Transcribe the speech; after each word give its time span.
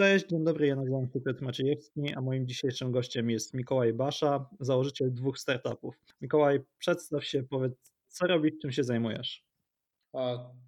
Cześć, 0.00 0.26
dzień 0.26 0.44
dobry, 0.44 0.66
ja 0.66 0.76
nazywam 0.76 1.08
się 1.12 1.20
Piotr 1.20 1.42
Maciejewski, 1.42 2.14
a 2.14 2.20
moim 2.20 2.46
dzisiejszym 2.46 2.92
gościem 2.92 3.30
jest 3.30 3.54
Mikołaj 3.54 3.92
Basza, 3.92 4.46
założyciel 4.60 5.14
dwóch 5.14 5.38
startupów. 5.38 5.94
Mikołaj, 6.20 6.60
przedstaw 6.78 7.24
się, 7.24 7.42
powiedz, 7.42 7.92
co 8.08 8.26
robisz, 8.26 8.52
czym 8.62 8.72
się 8.72 8.84
zajmujesz? 8.84 9.44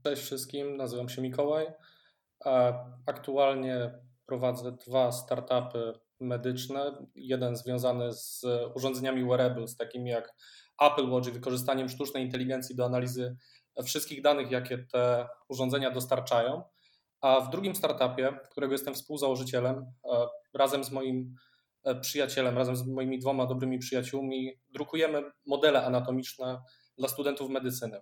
Cześć 0.05 0.23
wszystkim, 0.23 0.77
nazywam 0.77 1.09
się 1.09 1.23
Mikołaj. 1.23 1.67
Aktualnie 3.07 3.99
prowadzę 4.27 4.73
dwa 4.73 5.13
startupy 5.13 5.93
medyczne. 6.21 7.07
Jeden 7.15 7.57
związany 7.57 8.13
z 8.13 8.45
urządzeniami 8.75 9.25
wearables, 9.25 9.77
takimi 9.77 10.11
jak 10.11 10.35
Apple 10.83 11.11
Watch 11.11 11.29
i 11.29 11.33
wykorzystaniem 11.33 11.89
sztucznej 11.89 12.25
inteligencji 12.25 12.77
do 12.77 12.85
analizy 12.85 13.37
wszystkich 13.85 14.23
danych, 14.23 14.51
jakie 14.51 14.79
te 14.79 15.29
urządzenia 15.49 15.91
dostarczają. 15.91 16.63
A 17.23 17.41
w 17.41 17.51
drugim 17.51 17.75
startupie, 17.75 18.39
którego 18.51 18.73
jestem 18.73 18.95
współzałożycielem, 18.95 19.77
e, 19.77 20.27
razem 20.55 20.85
z 20.85 20.91
moim 20.91 21.35
e, 21.85 22.01
przyjacielem, 22.01 22.59
razem 22.59 22.77
z 22.77 22.87
moimi 22.87 23.19
dwoma 23.19 23.47
dobrymi 23.47 23.79
przyjaciółmi, 23.79 24.53
drukujemy 24.71 25.23
modele 25.47 25.85
anatomiczne 25.85 26.63
dla 26.99 27.09
studentów 27.09 27.51
medycyny. 27.51 28.01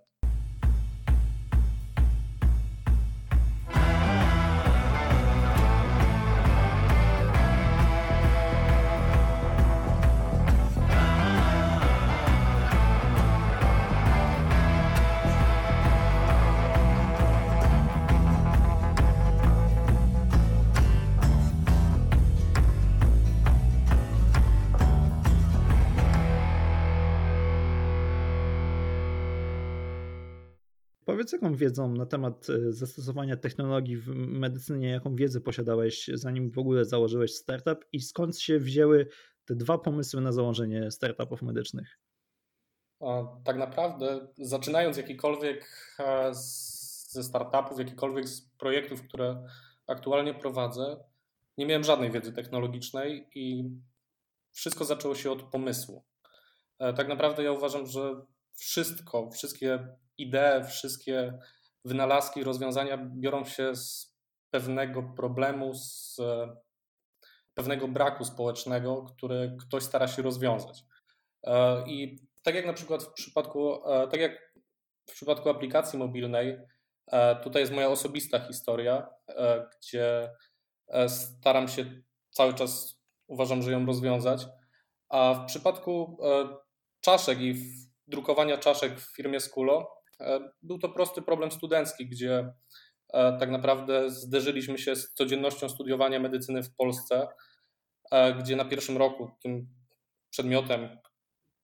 Powiedz, 31.21 31.33
jaką 31.33 31.55
wiedzą 31.55 31.93
na 31.93 32.05
temat 32.05 32.47
e, 32.49 32.71
zastosowania 32.71 33.37
technologii 33.37 33.97
w 33.97 34.07
medycynie, 34.15 34.89
jaką 34.89 35.15
wiedzę 35.15 35.41
posiadałeś, 35.41 36.09
zanim 36.13 36.51
w 36.51 36.57
ogóle 36.57 36.85
założyłeś 36.85 37.35
startup 37.35 37.85
i 37.91 37.99
skąd 37.99 38.39
się 38.39 38.59
wzięły 38.59 39.07
te 39.45 39.55
dwa 39.55 39.77
pomysły 39.77 40.21
na 40.21 40.31
założenie 40.31 40.91
startupów 40.91 41.41
medycznych? 41.41 41.99
Tak 43.43 43.57
naprawdę, 43.57 44.27
zaczynając 44.37 44.97
jakikolwiek 44.97 45.65
e, 45.99 46.29
ze 46.33 47.23
startupów, 47.23 47.79
jakikolwiek 47.79 48.27
z 48.27 48.41
projektów, 48.41 49.03
które 49.03 49.43
aktualnie 49.87 50.33
prowadzę, 50.33 51.03
nie 51.57 51.65
miałem 51.65 51.83
żadnej 51.83 52.11
wiedzy 52.11 52.33
technologicznej 52.33 53.27
i 53.35 53.63
wszystko 54.51 54.85
zaczęło 54.85 55.15
się 55.15 55.31
od 55.31 55.43
pomysłu. 55.43 56.03
E, 56.79 56.93
tak 56.93 57.07
naprawdę 57.07 57.43
ja 57.43 57.51
uważam, 57.51 57.87
że 57.87 58.21
wszystko, 58.55 59.29
wszystkie 59.31 59.87
idee, 60.17 60.65
wszystkie 60.67 61.39
wynalazki, 61.85 62.43
rozwiązania 62.43 62.97
biorą 62.97 63.45
się 63.45 63.75
z 63.75 64.15
pewnego 64.51 65.03
problemu, 65.03 65.73
z 65.75 66.17
pewnego 67.53 67.87
braku 67.87 68.25
społecznego, 68.25 69.03
który 69.03 69.57
ktoś 69.59 69.83
stara 69.83 70.07
się 70.07 70.21
rozwiązać. 70.21 70.83
E, 71.43 71.83
I 71.87 72.19
tak 72.43 72.55
jak 72.55 72.65
na 72.65 72.73
przykład 72.73 73.03
w 73.03 73.13
przypadku, 73.13 73.89
e, 73.89 74.07
tak 74.07 74.19
jak 74.19 74.53
w 75.09 75.13
przypadku 75.13 75.49
aplikacji 75.49 75.99
mobilnej, 75.99 76.57
e, 77.07 77.35
tutaj 77.35 77.61
jest 77.61 77.73
moja 77.73 77.89
osobista 77.89 78.39
historia, 78.39 79.07
gdzie 79.77 80.29
staram 81.07 81.67
się 81.67 82.01
cały 82.31 82.53
czas, 82.53 83.01
uważam, 83.27 83.61
że 83.61 83.71
ją 83.71 83.85
rozwiązać. 83.85 84.47
A 85.09 85.33
w 85.33 85.45
przypadku 85.45 86.17
czaszek 87.01 87.41
i 87.41 87.55
drukowania 88.11 88.57
czaszek 88.57 88.99
w 88.99 89.15
firmie 89.15 89.39
Skulo, 89.39 90.01
E, 90.21 90.51
był 90.61 90.79
to 90.79 90.89
prosty 90.89 91.21
problem 91.21 91.51
studencki, 91.51 92.07
gdzie 92.07 92.53
e, 93.13 93.37
tak 93.39 93.51
naprawdę 93.51 94.09
zderzyliśmy 94.09 94.77
się 94.77 94.95
z 94.95 95.13
codziennością 95.13 95.69
studiowania 95.69 96.19
medycyny 96.19 96.63
w 96.63 96.75
Polsce, 96.75 97.27
e, 98.11 98.33
gdzie 98.33 98.55
na 98.55 98.65
pierwszym 98.65 98.97
roku 98.97 99.31
tym 99.43 99.67
przedmiotem, 100.29 100.97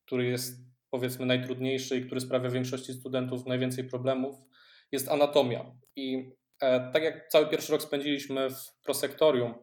który 0.05 0.25
jest 0.25 0.61
powiedzmy 0.89 1.25
najtrudniejszy 1.25 1.97
i 1.97 2.05
który 2.05 2.21
sprawia 2.21 2.49
większości 2.49 2.93
studentów 2.93 3.45
najwięcej 3.45 3.83
problemów, 3.89 4.35
jest 4.91 5.09
anatomia. 5.09 5.71
I 5.95 6.31
tak 6.93 7.03
jak 7.03 7.27
cały 7.29 7.49
pierwszy 7.49 7.71
rok 7.71 7.81
spędziliśmy 7.81 8.49
w 8.49 8.81
prosektorium, 8.83 9.53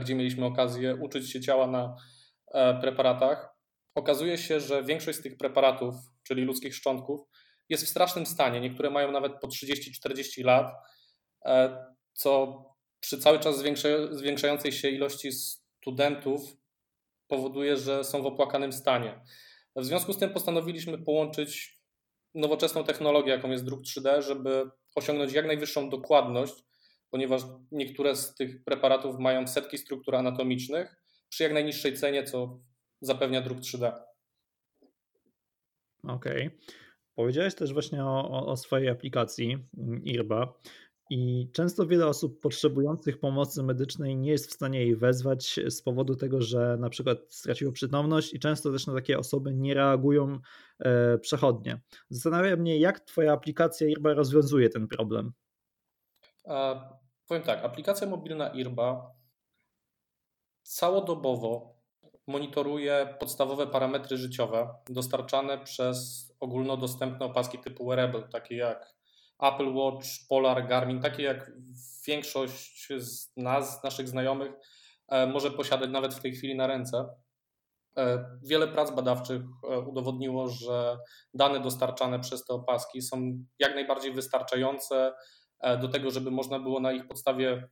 gdzie 0.00 0.14
mieliśmy 0.14 0.46
okazję 0.46 0.96
uczyć 0.96 1.32
się 1.32 1.40
ciała 1.40 1.66
na 1.66 1.96
preparatach, 2.80 3.57
okazuje 3.98 4.38
się, 4.38 4.60
że 4.60 4.84
większość 4.84 5.18
z 5.18 5.22
tych 5.22 5.36
preparatów, 5.36 5.94
czyli 6.22 6.42
ludzkich 6.42 6.74
szczątków, 6.74 7.20
jest 7.68 7.84
w 7.84 7.88
strasznym 7.88 8.26
stanie. 8.26 8.60
Niektóre 8.60 8.90
mają 8.90 9.12
nawet 9.12 9.32
po 9.40 9.48
30-40 9.48 10.44
lat, 10.44 10.72
e, 11.44 11.84
co 12.12 12.62
przy 13.00 13.18
cały 13.18 13.38
czas 13.38 13.62
zwiększającej 14.10 14.72
się 14.72 14.88
ilości 14.88 15.32
studentów 15.32 16.40
powoduje, 17.28 17.76
że 17.76 18.04
są 18.04 18.22
w 18.22 18.26
opłakanym 18.26 18.72
stanie. 18.72 19.20
W 19.76 19.84
związku 19.84 20.12
z 20.12 20.18
tym 20.18 20.30
postanowiliśmy 20.30 20.98
połączyć 20.98 21.78
nowoczesną 22.34 22.84
technologię, 22.84 23.30
jaką 23.30 23.50
jest 23.50 23.64
druk 23.64 23.82
3D, 23.82 24.22
żeby 24.22 24.70
osiągnąć 24.94 25.32
jak 25.32 25.46
najwyższą 25.46 25.90
dokładność, 25.90 26.54
ponieważ 27.10 27.42
niektóre 27.72 28.16
z 28.16 28.34
tych 28.34 28.64
preparatów 28.64 29.18
mają 29.18 29.46
setki 29.46 29.78
struktur 29.78 30.16
anatomicznych 30.16 30.96
przy 31.28 31.42
jak 31.42 31.52
najniższej 31.52 31.96
cenie, 31.96 32.24
co 32.24 32.60
zapewnia 33.00 33.42
druk 33.42 33.58
3D. 33.58 33.92
Okej. 36.04 36.46
Okay. 36.46 36.50
Powiedziałeś 37.14 37.54
też 37.54 37.72
właśnie 37.72 38.04
o, 38.04 38.46
o 38.46 38.56
swojej 38.56 38.88
aplikacji 38.88 39.58
mm, 39.78 40.04
IRBA. 40.04 40.54
I 41.10 41.50
często 41.52 41.86
wiele 41.86 42.06
osób 42.06 42.40
potrzebujących 42.40 43.20
pomocy 43.20 43.62
medycznej 43.62 44.16
nie 44.16 44.30
jest 44.30 44.50
w 44.50 44.54
stanie 44.54 44.80
jej 44.80 44.96
wezwać 44.96 45.60
z 45.68 45.82
powodu 45.82 46.16
tego, 46.16 46.42
że 46.42 46.76
na 46.80 46.90
przykład 46.90 47.18
straciło 47.28 47.72
przytomność 47.72 48.34
i 48.34 48.38
często 48.38 48.72
też 48.72 48.86
na 48.86 48.94
takie 48.94 49.18
osoby 49.18 49.54
nie 49.54 49.74
reagują 49.74 50.38
e, 50.78 51.18
przechodnie. 51.18 51.80
Zastanawia 52.10 52.56
mnie, 52.56 52.78
jak 52.78 53.00
Twoja 53.00 53.32
aplikacja 53.32 53.88
IRBA 53.88 54.14
rozwiązuje 54.14 54.68
ten 54.68 54.88
problem. 54.88 55.32
A, 56.44 56.88
powiem 57.28 57.42
tak, 57.42 57.64
aplikacja 57.64 58.06
mobilna 58.06 58.48
IRBA 58.48 59.14
całodobowo 60.62 61.77
monitoruje 62.28 63.16
podstawowe 63.20 63.66
parametry 63.66 64.16
życiowe 64.16 64.68
dostarczane 64.90 65.58
przez 65.58 66.28
ogólnodostępne 66.40 67.26
opaski 67.26 67.58
typu 67.58 67.86
wearable, 67.86 68.22
takie 68.22 68.56
jak 68.56 68.94
Apple 69.42 69.74
Watch, 69.74 70.06
Polar, 70.28 70.66
Garmin, 70.68 71.00
takie 71.00 71.22
jak 71.22 71.52
większość 72.06 72.88
z 72.98 73.36
nas, 73.36 73.84
naszych 73.84 74.08
znajomych, 74.08 74.52
e, 75.08 75.26
może 75.26 75.50
posiadać 75.50 75.90
nawet 75.90 76.14
w 76.14 76.22
tej 76.22 76.32
chwili 76.32 76.56
na 76.56 76.66
ręce. 76.66 77.08
E, 77.96 78.24
wiele 78.42 78.68
prac 78.68 78.90
badawczych 78.90 79.42
e, 79.70 79.78
udowodniło, 79.78 80.48
że 80.48 80.98
dane 81.34 81.60
dostarczane 81.60 82.20
przez 82.20 82.44
te 82.44 82.54
opaski 82.54 83.02
są 83.02 83.44
jak 83.58 83.74
najbardziej 83.74 84.12
wystarczające 84.12 85.12
do 85.80 85.88
tego, 85.88 86.10
żeby 86.10 86.30
można 86.30 86.58
było 86.58 86.80
na 86.80 86.92
ich 86.92 87.08
podstawie 87.08 87.68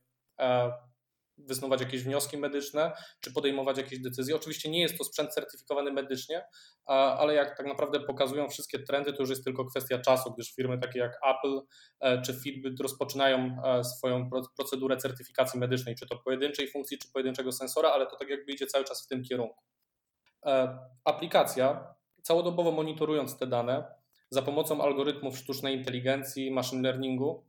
wysnuwać 1.37 1.81
jakieś 1.81 2.03
wnioski 2.03 2.37
medyczne, 2.37 2.91
czy 3.21 3.33
podejmować 3.33 3.77
jakieś 3.77 3.99
decyzje. 3.99 4.35
Oczywiście 4.35 4.69
nie 4.69 4.81
jest 4.81 4.97
to 4.97 5.03
sprzęt 5.03 5.33
certyfikowany 5.33 5.91
medycznie, 5.91 6.45
ale 6.85 7.33
jak 7.33 7.57
tak 7.57 7.65
naprawdę 7.65 7.99
pokazują 7.99 8.49
wszystkie 8.49 8.79
trendy, 8.79 9.13
to 9.13 9.23
już 9.23 9.29
jest 9.29 9.43
tylko 9.43 9.65
kwestia 9.65 9.99
czasu, 9.99 10.33
gdyż 10.33 10.55
firmy 10.55 10.79
takie 10.79 10.99
jak 10.99 11.11
Apple 11.11 11.59
e, 11.99 12.21
czy 12.21 12.33
Fitbit 12.33 12.79
rozpoczynają 12.79 13.57
e, 13.65 13.83
swoją 13.83 14.29
procedurę 14.57 14.97
certyfikacji 14.97 15.59
medycznej, 15.59 15.95
czy 15.95 16.07
to 16.07 16.17
pojedynczej 16.17 16.71
funkcji, 16.71 16.97
czy 16.97 17.11
pojedynczego 17.11 17.51
sensora, 17.51 17.89
ale 17.89 18.07
to 18.07 18.15
tak 18.15 18.29
jakby 18.29 18.51
idzie 18.51 18.67
cały 18.67 18.85
czas 18.85 19.05
w 19.05 19.07
tym 19.07 19.23
kierunku. 19.23 19.63
E, 20.45 20.77
aplikacja, 21.05 21.95
całodobowo 22.21 22.71
monitorując 22.71 23.37
te 23.37 23.47
dane, 23.47 23.97
za 24.29 24.41
pomocą 24.41 24.81
algorytmów 24.81 25.37
sztucznej 25.37 25.77
inteligencji, 25.77 26.51
machine 26.51 26.81
learningu, 26.81 27.45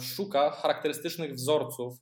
szuka 0.00 0.50
charakterystycznych 0.50 1.34
wzorców 1.34 1.98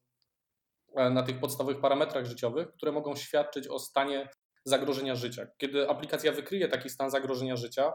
na 0.97 1.23
tych 1.23 1.41
podstawowych 1.41 1.81
parametrach 1.81 2.27
życiowych, 2.27 2.73
które 2.73 2.93
mogą 2.93 3.17
świadczyć 3.17 3.69
o 3.69 3.79
stanie 3.79 4.29
zagrożenia 4.65 5.15
życia. 5.15 5.47
Kiedy 5.59 5.89
aplikacja 5.89 6.33
wykryje 6.33 6.69
taki 6.69 6.91
stan 6.91 7.11
zagrożenia 7.11 7.57
życia, 7.57 7.93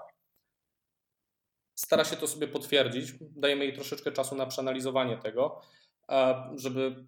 stara 1.75 2.05
się 2.05 2.15
to 2.15 2.27
sobie 2.27 2.47
potwierdzić, 2.47 3.13
dajemy 3.21 3.65
jej 3.65 3.73
troszeczkę 3.73 4.11
czasu 4.11 4.35
na 4.35 4.45
przeanalizowanie 4.45 5.17
tego, 5.17 5.61
e, 6.11 6.49
żeby 6.55 7.05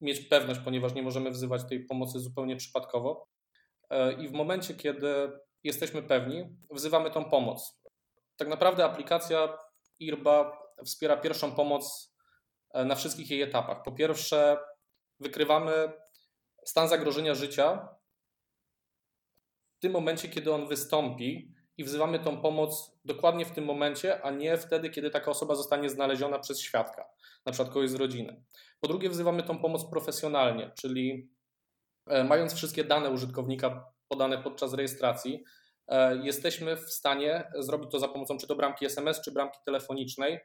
mieć 0.00 0.20
pewność, 0.20 0.60
ponieważ 0.60 0.94
nie 0.94 1.02
możemy 1.02 1.30
wzywać 1.30 1.62
tej 1.68 1.84
pomocy 1.84 2.18
zupełnie 2.18 2.56
przypadkowo. 2.56 3.28
E, 3.90 4.12
I 4.12 4.28
w 4.28 4.32
momencie, 4.32 4.74
kiedy 4.74 5.30
jesteśmy 5.64 6.02
pewni, 6.02 6.56
wzywamy 6.70 7.10
tą 7.10 7.24
pomoc. 7.24 7.82
Tak 8.36 8.48
naprawdę 8.48 8.84
aplikacja 8.84 9.58
IRBA 9.98 10.58
wspiera 10.84 11.16
pierwszą 11.16 11.52
pomoc 11.52 12.14
na 12.74 12.94
wszystkich 12.94 13.30
jej 13.30 13.42
etapach. 13.42 13.82
Po 13.82 13.92
pierwsze, 13.92 14.56
wykrywamy 15.20 15.92
stan 16.64 16.88
zagrożenia 16.88 17.34
życia 17.34 17.88
w 19.78 19.80
tym 19.80 19.92
momencie, 19.92 20.28
kiedy 20.28 20.52
on 20.52 20.68
wystąpi 20.68 21.54
i 21.76 21.84
wzywamy 21.84 22.18
tą 22.18 22.40
pomoc 22.40 22.98
dokładnie 23.04 23.44
w 23.44 23.50
tym 23.50 23.64
momencie, 23.64 24.22
a 24.22 24.30
nie 24.30 24.56
wtedy, 24.56 24.90
kiedy 24.90 25.10
taka 25.10 25.30
osoba 25.30 25.54
zostanie 25.54 25.90
znaleziona 25.90 26.38
przez 26.38 26.60
świadka, 26.60 27.04
na 27.46 27.52
przykład 27.52 27.74
kogoś 27.74 27.90
z 27.90 27.94
rodziny. 27.94 28.44
Po 28.80 28.88
drugie, 28.88 29.10
wzywamy 29.10 29.42
tą 29.42 29.58
pomoc 29.58 29.90
profesjonalnie, 29.90 30.70
czyli 30.78 31.30
e, 32.06 32.24
mając 32.24 32.54
wszystkie 32.54 32.84
dane 32.84 33.10
użytkownika 33.10 33.92
podane 34.08 34.38
podczas 34.38 34.74
rejestracji, 34.74 35.44
e, 35.88 36.16
jesteśmy 36.16 36.76
w 36.76 36.90
stanie 36.90 37.50
zrobić 37.58 37.90
to 37.90 37.98
za 37.98 38.08
pomocą 38.08 38.38
czy 38.38 38.46
to 38.46 38.56
bramki 38.56 38.86
SMS, 38.86 39.20
czy 39.20 39.32
bramki 39.32 39.58
telefonicznej 39.64 40.40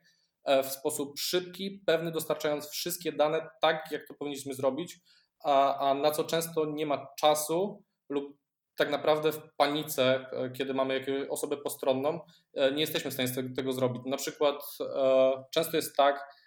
w 0.64 0.68
sposób 0.72 1.20
szybki, 1.20 1.82
pewny, 1.86 2.12
dostarczając 2.12 2.70
wszystkie 2.70 3.12
dane 3.12 3.50
tak, 3.62 3.92
jak 3.92 4.08
to 4.08 4.14
powinniśmy 4.14 4.54
zrobić, 4.54 5.00
a, 5.44 5.90
a 5.90 5.94
na 5.94 6.12
co 6.12 6.24
często 6.24 6.66
nie 6.66 6.86
ma 6.86 7.08
czasu 7.20 7.84
lub 8.10 8.40
tak 8.80 8.90
naprawdę 8.90 9.32
w 9.32 9.42
panice, 9.58 10.26
e, 10.32 10.50
kiedy 10.50 10.74
mamy 10.74 10.94
jakąś 10.94 11.30
osobę 11.30 11.58
postronną, 11.58 12.20
e, 12.54 12.72
nie 12.72 12.82
jesteśmy 12.82 13.12
w 13.12 13.14
stanie 13.14 13.30
tego 13.56 13.74
zrobić. 13.74 14.02
Na 14.06 14.18
przykład 14.18 14.64
e, 14.82 15.44
często 15.52 15.78
jest 15.78 15.96
tak, 15.96 16.40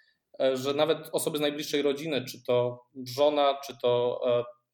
że 0.53 0.73
nawet 0.73 1.09
osoby 1.11 1.37
z 1.37 1.41
najbliższej 1.41 1.81
rodziny, 1.81 2.25
czy 2.25 2.43
to 2.43 2.85
żona, 3.15 3.59
czy 3.65 3.77
to 3.81 4.21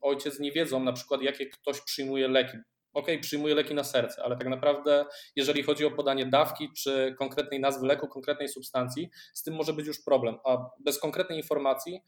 ojciec 0.02 0.40
nie 0.40 0.52
wiedzą 0.52 0.80
na 0.80 0.94
przykład, 0.94 1.22
jakie 1.22 1.46
ktoś 1.46 1.82
przyjmuje 1.82 2.28
leki. 2.28 2.58
Ok, 2.94 3.08
przyjmuje 3.22 3.56
leki 3.56 3.74
na 3.74 3.84
serce, 3.84 4.24
ale 4.24 4.38
tak 4.38 4.48
naprawdę, 4.48 5.06
jeżeli 5.36 5.64
chodzi 5.64 5.86
o 5.86 5.92
podanie 5.92 6.26
dawki 6.26 6.70
czy 6.78 7.16
konkretnej 7.20 7.60
nazwy 7.60 7.88
leku, 7.88 8.08
konkretnej 8.08 8.50
substancji, 8.50 9.10
z 9.34 9.44
tym 9.44 9.54
może 9.56 9.74
być 9.74 9.88
już 9.88 10.04
problem. 10.04 10.38
A 10.46 10.58
bez 10.80 11.00
konkretnej 11.00 11.38
informacji 11.38 12.02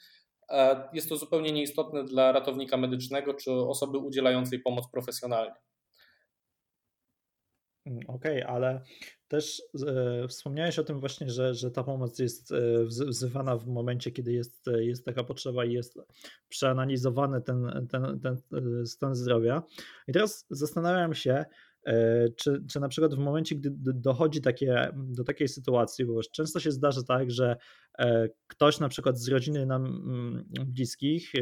E, 0.51 0.89
jest 0.93 1.09
to 1.09 1.17
zupełnie 1.17 1.51
nieistotne 1.51 2.03
dla 2.03 2.31
ratownika 2.31 2.77
medycznego 2.77 3.33
czy 3.33 3.51
osoby 3.51 3.97
udzielającej 3.97 4.59
pomoc 4.59 4.91
profesjonalnie. 4.91 5.55
Mm, 7.85 7.99
okej, 8.07 8.43
okay, 8.43 8.47
ale 8.47 8.81
też 9.27 9.61
e, 9.87 10.27
wspomniałeś 10.27 10.79
o 10.79 10.83
tym 10.83 10.99
właśnie, 10.99 11.29
że, 11.29 11.53
że 11.53 11.71
ta 11.71 11.83
pomoc 11.83 12.19
jest 12.19 12.51
e, 12.51 12.85
wzywana 12.85 13.57
w 13.57 13.67
momencie, 13.67 14.11
kiedy 14.11 14.33
jest, 14.33 14.65
jest 14.79 15.05
taka 15.05 15.23
potrzeba 15.23 15.65
i 15.65 15.73
jest 15.73 15.99
przeanalizowany 16.49 17.41
ten, 17.41 17.87
ten, 17.91 18.19
ten 18.19 18.37
e, 18.81 18.85
stan 18.85 19.15
zdrowia. 19.15 19.63
I 20.07 20.13
teraz 20.13 20.45
zastanawiam 20.49 21.13
się, 21.13 21.45
E, 21.85 22.29
czy, 22.29 22.63
czy 22.69 22.79
na 22.79 22.89
przykład 22.89 23.15
w 23.15 23.17
momencie, 23.17 23.55
gdy 23.55 23.93
dochodzi 23.93 24.41
takie, 24.41 24.89
do 24.95 25.23
takiej 25.23 25.47
sytuacji, 25.47 26.05
bo 26.05 26.21
często 26.31 26.59
się 26.59 26.71
zdarza 26.71 27.03
tak, 27.03 27.31
że 27.31 27.55
e, 27.99 28.29
ktoś 28.47 28.79
na 28.79 28.89
przykład 28.89 29.19
z 29.19 29.27
rodziny 29.27 29.65
nam 29.65 29.85
mm, 29.85 30.45
bliskich, 30.65 31.35
e, 31.35 31.41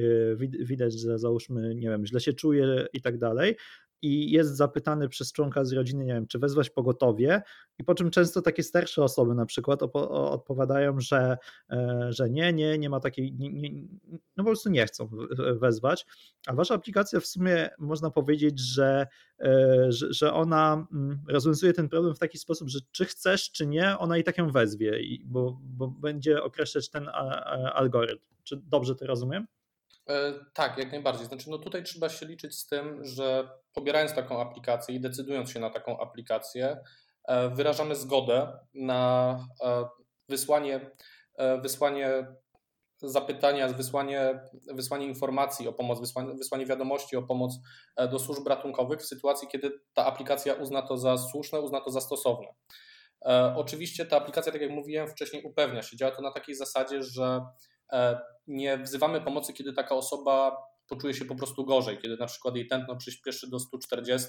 widać, 0.66 1.00
że 1.00 1.20
załóżmy, 1.20 1.76
nie 1.76 1.90
wiem, 1.90 2.06
źle 2.06 2.20
się 2.20 2.34
czuje 2.34 2.86
i 2.94 3.02
tak 3.02 3.18
dalej, 3.18 3.56
i 4.02 4.32
jest 4.32 4.56
zapytany 4.56 5.10
przez 5.10 5.34
członka 5.34 5.66
z 5.66 5.74
rodziny, 5.74 6.06
nie 6.06 6.14
wiem, 6.14 6.28
czy 6.28 6.40
wezwać 6.40 6.70
pogotowie, 6.70 7.42
i 7.80 7.84
po 7.84 7.96
czym 7.96 8.12
często 8.12 8.42
takie 8.42 8.64
starsze 8.64 9.04
osoby 9.04 9.36
na 9.36 9.46
przykład 9.46 9.84
odpowiadają, 9.84 11.00
że, 11.00 11.38
e, 11.70 12.08
że 12.10 12.30
nie, 12.30 12.54
nie, 12.54 12.78
nie 12.78 12.90
ma 12.90 13.00
takiej, 13.00 13.34
nie, 13.34 13.50
nie, 13.50 13.70
no 14.38 14.44
po 14.44 14.50
prostu 14.50 14.70
nie 14.70 14.86
chcą 14.86 15.10
wezwać, 15.60 16.06
a 16.48 16.54
wasza 16.54 16.76
aplikacja 16.76 17.20
w 17.20 17.28
sumie 17.28 17.70
można 17.80 18.12
powiedzieć, 18.12 18.60
że, 18.60 19.08
e, 19.40 19.86
że, 19.92 20.14
że 20.14 20.34
ona 20.34 20.88
mm, 20.94 21.20
rozwiązuje 21.28 21.74
ten 21.74 21.90
problem 21.90 22.16
w 22.16 22.20
taki 22.20 22.38
sposób, 22.38 22.70
że 22.70 22.80
czy 22.92 23.06
chcesz, 23.06 23.52
czy 23.52 23.68
nie, 23.68 23.98
ona 23.98 24.18
i 24.18 24.24
tak 24.24 24.38
ją 24.38 24.52
wezwie, 24.52 25.00
bo, 25.26 25.60
bo 25.64 25.88
będzie 25.88 26.44
określać 26.44 26.90
ten 26.90 27.10
algorytm. 27.74 28.26
Czy 28.44 28.58
dobrze 28.58 28.96
to 28.96 29.08
rozumiem? 29.08 29.48
E, 30.10 30.34
tak, 30.54 30.78
jak 30.78 30.92
najbardziej. 30.92 31.26
Znaczy, 31.26 31.50
no 31.50 31.58
tutaj 31.58 31.84
trzeba 31.84 32.10
się 32.10 32.26
liczyć 32.26 32.56
z 32.56 32.68
tym, 32.68 33.06
że 33.06 33.50
pobierając 33.74 34.14
taką 34.14 34.42
aplikację 34.42 34.96
i 34.96 35.02
decydując 35.02 35.52
się 35.52 35.60
na 35.60 35.70
taką 35.70 36.00
aplikację, 36.00 36.78
e, 37.28 37.50
wyrażamy 37.50 37.96
zgodę 37.96 38.60
na 38.74 39.36
e, 39.64 39.86
wysłanie, 40.30 40.92
wysłanie 41.62 42.28
zapytania, 43.02 43.68
wysłanie, 43.68 44.40
wysłanie 44.74 45.06
informacji 45.06 45.68
o 45.68 45.74
pomoc, 45.74 46.00
wysłanie, 46.00 46.34
wysłanie 46.34 46.66
wiadomości 46.66 47.16
o 47.16 47.24
pomoc 47.24 47.60
do 48.12 48.20
służb 48.20 48.48
ratunkowych 48.48 49.00
w 49.00 49.06
sytuacji, 49.06 49.48
kiedy 49.48 49.72
ta 49.94 50.06
aplikacja 50.06 50.54
uzna 50.54 50.82
to 50.82 50.98
za 50.98 51.18
słuszne, 51.18 51.60
uzna 51.60 51.82
to 51.82 51.92
za 51.92 52.02
stosowne. 52.02 52.48
Oczywiście 53.56 54.06
ta 54.06 54.18
aplikacja, 54.18 54.52
tak 54.52 54.62
jak 54.62 54.72
mówiłem 54.72 55.08
wcześniej, 55.08 55.44
upewnia 55.44 55.82
się. 55.82 55.98
Działa 55.98 56.16
to 56.16 56.22
na 56.22 56.32
takiej 56.32 56.56
zasadzie, 56.56 57.04
że 57.04 57.42
nie 58.48 58.78
wzywamy 58.78 59.22
pomocy, 59.22 59.54
kiedy 59.54 59.74
taka 59.74 59.96
osoba 59.96 60.58
poczuje 60.90 61.14
się 61.14 61.26
po 61.26 61.36
prostu 61.36 61.66
gorzej, 61.66 61.98
kiedy 61.98 62.18
na 62.18 62.26
przykład 62.26 62.56
jej 62.56 62.68
tętno 62.68 62.96
przyspieszy 62.96 63.50
do 63.50 63.60
140 63.60 64.28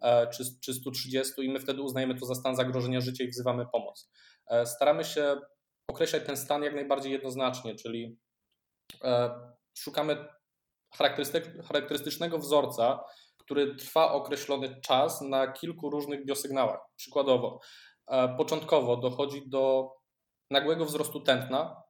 e, 0.00 0.26
czy, 0.26 0.44
czy 0.64 0.74
130 0.74 1.32
i 1.38 1.52
my 1.52 1.60
wtedy 1.60 1.82
uznajemy 1.82 2.14
to 2.14 2.26
za 2.26 2.34
stan 2.34 2.56
zagrożenia 2.56 3.00
życia 3.00 3.24
i 3.24 3.28
wzywamy 3.28 3.66
pomoc. 3.72 4.10
E, 4.46 4.66
staramy 4.66 5.04
się 5.04 5.36
określać 5.88 6.26
ten 6.26 6.36
stan 6.36 6.62
jak 6.62 6.74
najbardziej 6.74 7.12
jednoznacznie, 7.12 7.74
czyli 7.74 8.18
szukamy 9.78 10.28
charakterystycznego 11.68 12.38
wzorca, 12.38 13.04
który 13.38 13.76
trwa 13.76 14.12
określony 14.12 14.80
czas 14.80 15.20
na 15.20 15.52
kilku 15.52 15.90
różnych 15.90 16.26
biosygnałach. 16.26 16.80
Przykładowo, 16.96 17.60
początkowo 18.36 18.96
dochodzi 18.96 19.48
do 19.48 19.90
nagłego 20.50 20.84
wzrostu 20.84 21.20
tętna, 21.20 21.81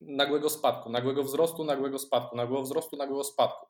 nagłego 0.00 0.50
spadku, 0.50 0.90
nagłego 0.90 1.24
wzrostu, 1.24 1.64
nagłego 1.64 1.98
spadku, 1.98 2.36
nagłego 2.36 2.62
wzrostu, 2.62 2.96
nagłego 2.96 3.24
spadku, 3.24 3.66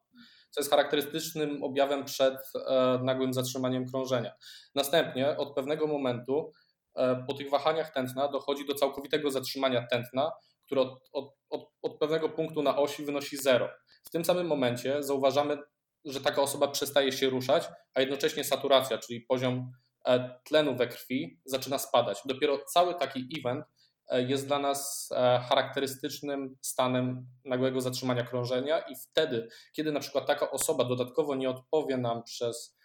co 0.50 0.60
jest 0.60 0.70
charakterystycznym 0.70 1.62
objawem 1.62 2.04
przed 2.04 2.34
e, 2.66 2.98
nagłym 3.02 3.34
zatrzymaniem 3.34 3.86
krążenia. 3.86 4.32
Następnie 4.74 5.36
od 5.36 5.54
pewnego 5.54 5.86
momentu 5.86 6.52
e, 6.94 7.24
po 7.28 7.34
tych 7.34 7.50
wahaniach 7.50 7.92
tętna 7.92 8.28
dochodzi 8.28 8.66
do 8.66 8.74
całkowitego 8.74 9.30
zatrzymania 9.30 9.86
tętna, 9.86 10.32
które 10.66 10.80
od, 10.80 11.08
od, 11.12 11.34
od, 11.50 11.70
od 11.82 11.98
pewnego 11.98 12.28
punktu 12.28 12.62
na 12.62 12.76
osi 12.76 13.04
wynosi 13.04 13.36
zero. 13.36 13.68
W 14.04 14.10
tym 14.10 14.24
samym 14.24 14.46
momencie 14.46 15.02
zauważamy, 15.02 15.58
że 16.04 16.20
taka 16.20 16.42
osoba 16.42 16.68
przestaje 16.68 17.12
się 17.12 17.30
ruszać, 17.30 17.68
a 17.94 18.00
jednocześnie 18.00 18.44
saturacja, 18.44 18.98
czyli 18.98 19.20
poziom 19.20 19.70
e, 20.06 20.40
tlenu 20.44 20.76
we 20.76 20.86
krwi 20.86 21.40
zaczyna 21.44 21.78
spadać. 21.78 22.18
Dopiero 22.26 22.58
cały 22.58 22.94
taki 22.94 23.28
event 23.38 23.64
jest 24.18 24.46
dla 24.46 24.58
nas 24.58 25.08
e, 25.12 25.40
charakterystycznym 25.48 26.56
stanem 26.60 27.26
nagłego 27.44 27.80
zatrzymania 27.80 28.24
krążenia 28.24 28.78
i 28.78 28.96
wtedy, 28.96 29.48
kiedy 29.72 29.92
na 29.92 30.00
przykład 30.00 30.26
taka 30.26 30.50
osoba 30.50 30.84
dodatkowo 30.84 31.34
nie 31.34 31.50
odpowie 31.50 31.96
nam 31.96 32.22
przez 32.22 32.78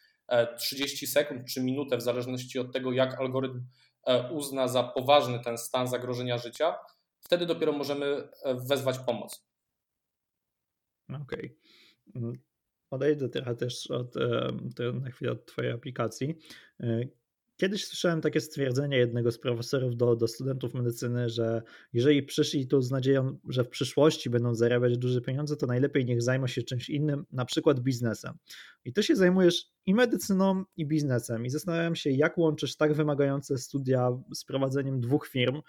30 0.60 1.06
e, 1.06 1.08
sekund 1.08 1.48
czy 1.48 1.64
minutę, 1.64 1.98
w 1.98 2.02
zależności 2.02 2.60
od 2.60 2.74
tego, 2.74 2.92
jak 2.92 3.20
algorytm 3.20 3.66
uzna 4.32 4.68
za 4.68 4.84
poważny 4.84 5.40
ten 5.40 5.58
stan 5.58 5.88
zagrożenia 5.88 6.38
życia, 6.38 6.76
wtedy 7.20 7.46
dopiero 7.46 7.72
możemy 7.72 8.30
wezwać 8.68 9.00
pomoc. 9.00 9.46
Okej. 11.10 11.24
Okay. 11.24 11.56
Mm, 12.16 12.34
odejdę 12.90 13.30
trochę 13.30 13.56
też 13.56 13.92
od, 13.92 14.16
na 14.94 15.10
chwilę 15.10 15.32
od 15.32 15.46
Twojej 15.46 15.72
aplikacji. 15.72 16.36
Kiedyś 17.58 17.86
słyszałem 17.86 18.22
takie 18.22 18.42
stwierdzenie 18.42 18.98
jednego 18.98 19.32
z 19.32 19.40
profesorów 19.40 19.96
do, 19.96 20.16
do 20.16 20.28
studentów 20.28 20.74
medycyny, 20.74 21.30
że 21.30 21.62
jeżeli 21.94 22.24
przyszli 22.24 22.68
tu 22.68 22.82
z 22.82 22.92
nadzieją, 22.92 23.38
że 23.50 23.64
w 23.64 23.70
przyszłości 23.70 24.30
będą 24.30 24.56
zarabiać 24.56 24.98
duże 24.98 25.22
pieniądze, 25.22 25.56
to 25.56 25.68
najlepiej 25.68 26.06
niech 26.06 26.22
zajmą 26.22 26.48
się 26.48 26.64
czymś 26.64 26.90
innym, 26.90 27.26
na 27.32 27.46
przykład 27.46 27.80
biznesem. 27.80 28.34
I 28.86 28.94
ty 28.94 29.04
się 29.04 29.16
zajmujesz 29.16 29.66
i 29.86 29.94
medycyną, 29.94 30.64
i 30.78 30.86
biznesem. 30.86 31.46
I 31.46 31.50
zastanawiam 31.50 31.96
się, 31.96 32.10
jak 32.10 32.38
łączysz 32.38 32.76
tak 32.76 32.94
wymagające 32.94 33.58
studia 33.58 34.10
z 34.34 34.46
prowadzeniem 34.46 35.00
dwóch 35.00 35.28
firm, 35.28 35.62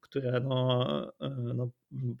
które 0.00 0.40
no, 0.40 1.12
e, 1.20 1.28
no 1.54 1.70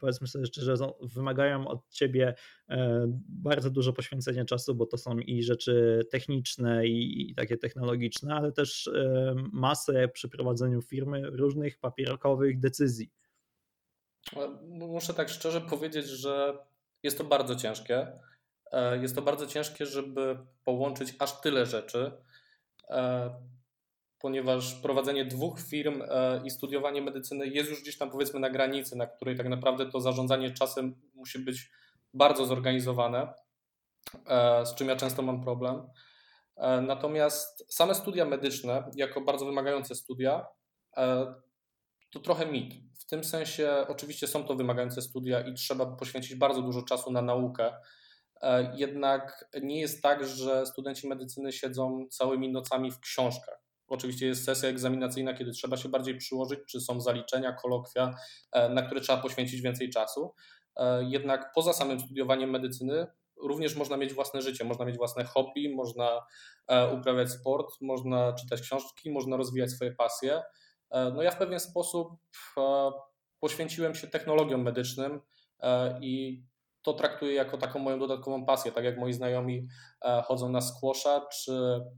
powiedzmy 0.00 0.26
sobie 0.26 0.46
szczerze, 0.46 0.74
wymagają 1.02 1.68
od 1.68 1.88
ciebie 1.88 2.34
e, 2.68 3.04
bardzo 3.28 3.70
dużo 3.70 3.92
poświęcenia 3.92 4.44
czasu, 4.44 4.74
bo 4.74 4.86
to 4.86 4.98
są 4.98 5.18
i 5.18 5.42
rzeczy 5.42 6.02
techniczne 6.10 6.86
i, 6.86 7.30
i 7.30 7.34
takie 7.34 7.56
technologiczne, 7.56 8.34
ale 8.34 8.52
też 8.52 8.86
e, 8.86 9.34
masę 9.52 10.08
przy 10.08 10.28
prowadzeniu 10.28 10.82
firmy 10.82 11.30
różnych 11.30 11.78
papierkowych 11.78 12.60
decyzji. 12.60 13.10
Muszę 14.68 15.14
tak 15.14 15.28
szczerze 15.28 15.60
powiedzieć, 15.60 16.06
że 16.06 16.58
jest 17.02 17.18
to 17.18 17.24
bardzo 17.24 17.56
ciężkie. 17.56 18.06
Jest 19.00 19.14
to 19.14 19.22
bardzo 19.22 19.46
ciężkie, 19.46 19.86
żeby 19.86 20.38
połączyć 20.64 21.14
aż 21.18 21.40
tyle 21.40 21.66
rzeczy 21.66 22.12
ponieważ 24.18 24.74
prowadzenie 24.74 25.24
dwóch 25.24 25.60
firm 25.60 26.02
e, 26.08 26.40
i 26.44 26.50
studiowanie 26.50 27.02
medycyny 27.02 27.46
jest 27.46 27.70
już 27.70 27.82
gdzieś 27.82 27.98
tam 27.98 28.10
powiedzmy 28.10 28.40
na 28.40 28.50
granicy, 28.50 28.96
na 28.96 29.06
której 29.06 29.36
tak 29.36 29.48
naprawdę 29.48 29.90
to 29.90 30.00
zarządzanie 30.00 30.50
czasem 30.50 31.00
musi 31.14 31.38
być 31.38 31.70
bardzo 32.14 32.46
zorganizowane, 32.46 33.34
e, 34.26 34.66
z 34.66 34.74
czym 34.74 34.88
ja 34.88 34.96
często 34.96 35.22
mam 35.22 35.42
problem. 35.42 35.82
E, 36.56 36.80
natomiast 36.80 37.74
same 37.74 37.94
studia 37.94 38.24
medyczne, 38.24 38.90
jako 38.96 39.20
bardzo 39.20 39.46
wymagające 39.46 39.94
studia, 39.94 40.46
to 42.10 42.20
trochę 42.20 42.46
mit. 42.46 42.74
W 42.98 43.06
tym 43.06 43.24
sensie 43.24 43.70
oczywiście 43.88 44.26
są 44.26 44.44
to 44.44 44.54
wymagające 44.54 45.02
studia 45.02 45.40
i 45.40 45.54
trzeba 45.54 45.86
poświęcić 45.86 46.34
bardzo 46.34 46.62
dużo 46.62 46.82
czasu 46.82 47.12
na 47.12 47.22
naukę. 47.22 47.72
Jednak 48.74 49.50
nie 49.62 49.80
jest 49.80 50.02
tak, 50.02 50.26
że 50.26 50.66
studenci 50.66 51.08
medycyny 51.08 51.52
siedzą 51.52 52.06
całymi 52.10 52.52
nocami 52.52 52.90
w 52.90 53.00
książkach. 53.00 53.67
Oczywiście 53.88 54.26
jest 54.26 54.44
sesja 54.44 54.68
egzaminacyjna, 54.68 55.34
kiedy 55.34 55.52
trzeba 55.52 55.76
się 55.76 55.88
bardziej 55.88 56.16
przyłożyć, 56.16 56.60
czy 56.66 56.80
są 56.80 57.00
zaliczenia, 57.00 57.52
kolokwia, 57.52 58.14
e, 58.52 58.68
na 58.68 58.82
które 58.82 59.00
trzeba 59.00 59.22
poświęcić 59.22 59.60
więcej 59.60 59.90
czasu. 59.90 60.34
E, 60.76 61.04
jednak 61.04 61.52
poza 61.54 61.72
samym 61.72 62.00
studiowaniem 62.00 62.50
medycyny 62.50 63.06
również 63.42 63.76
można 63.76 63.96
mieć 63.96 64.12
własne 64.12 64.42
życie, 64.42 64.64
można 64.64 64.84
mieć 64.84 64.96
własne 64.96 65.24
hobby, 65.24 65.74
można 65.74 66.20
uprawiać 66.94 67.30
sport, 67.30 67.74
można 67.80 68.32
czytać 68.32 68.60
książki, 68.60 69.10
można 69.10 69.36
rozwijać 69.36 69.70
swoje 69.70 69.92
pasje. 69.92 70.42
No 70.90 71.22
ja 71.22 71.30
w 71.30 71.38
pewien 71.38 71.60
sposób 71.60 72.08
poświęciłem 73.40 73.94
się 73.94 74.06
technologiom 74.06 74.62
medycznym 74.62 75.20
i 76.00 76.42
to 76.82 76.92
traktuję 76.92 77.34
jako 77.34 77.58
taką 77.58 77.78
moją 77.78 77.98
dodatkową 77.98 78.44
pasję, 78.44 78.72
tak 78.72 78.84
jak 78.84 78.98
moi 78.98 79.12
znajomi 79.12 79.68
e, 80.04 80.22
chodzą 80.22 80.48
na 80.48 80.60
squasha, 80.60 81.26
czy 81.32 81.52
e, 81.52 81.90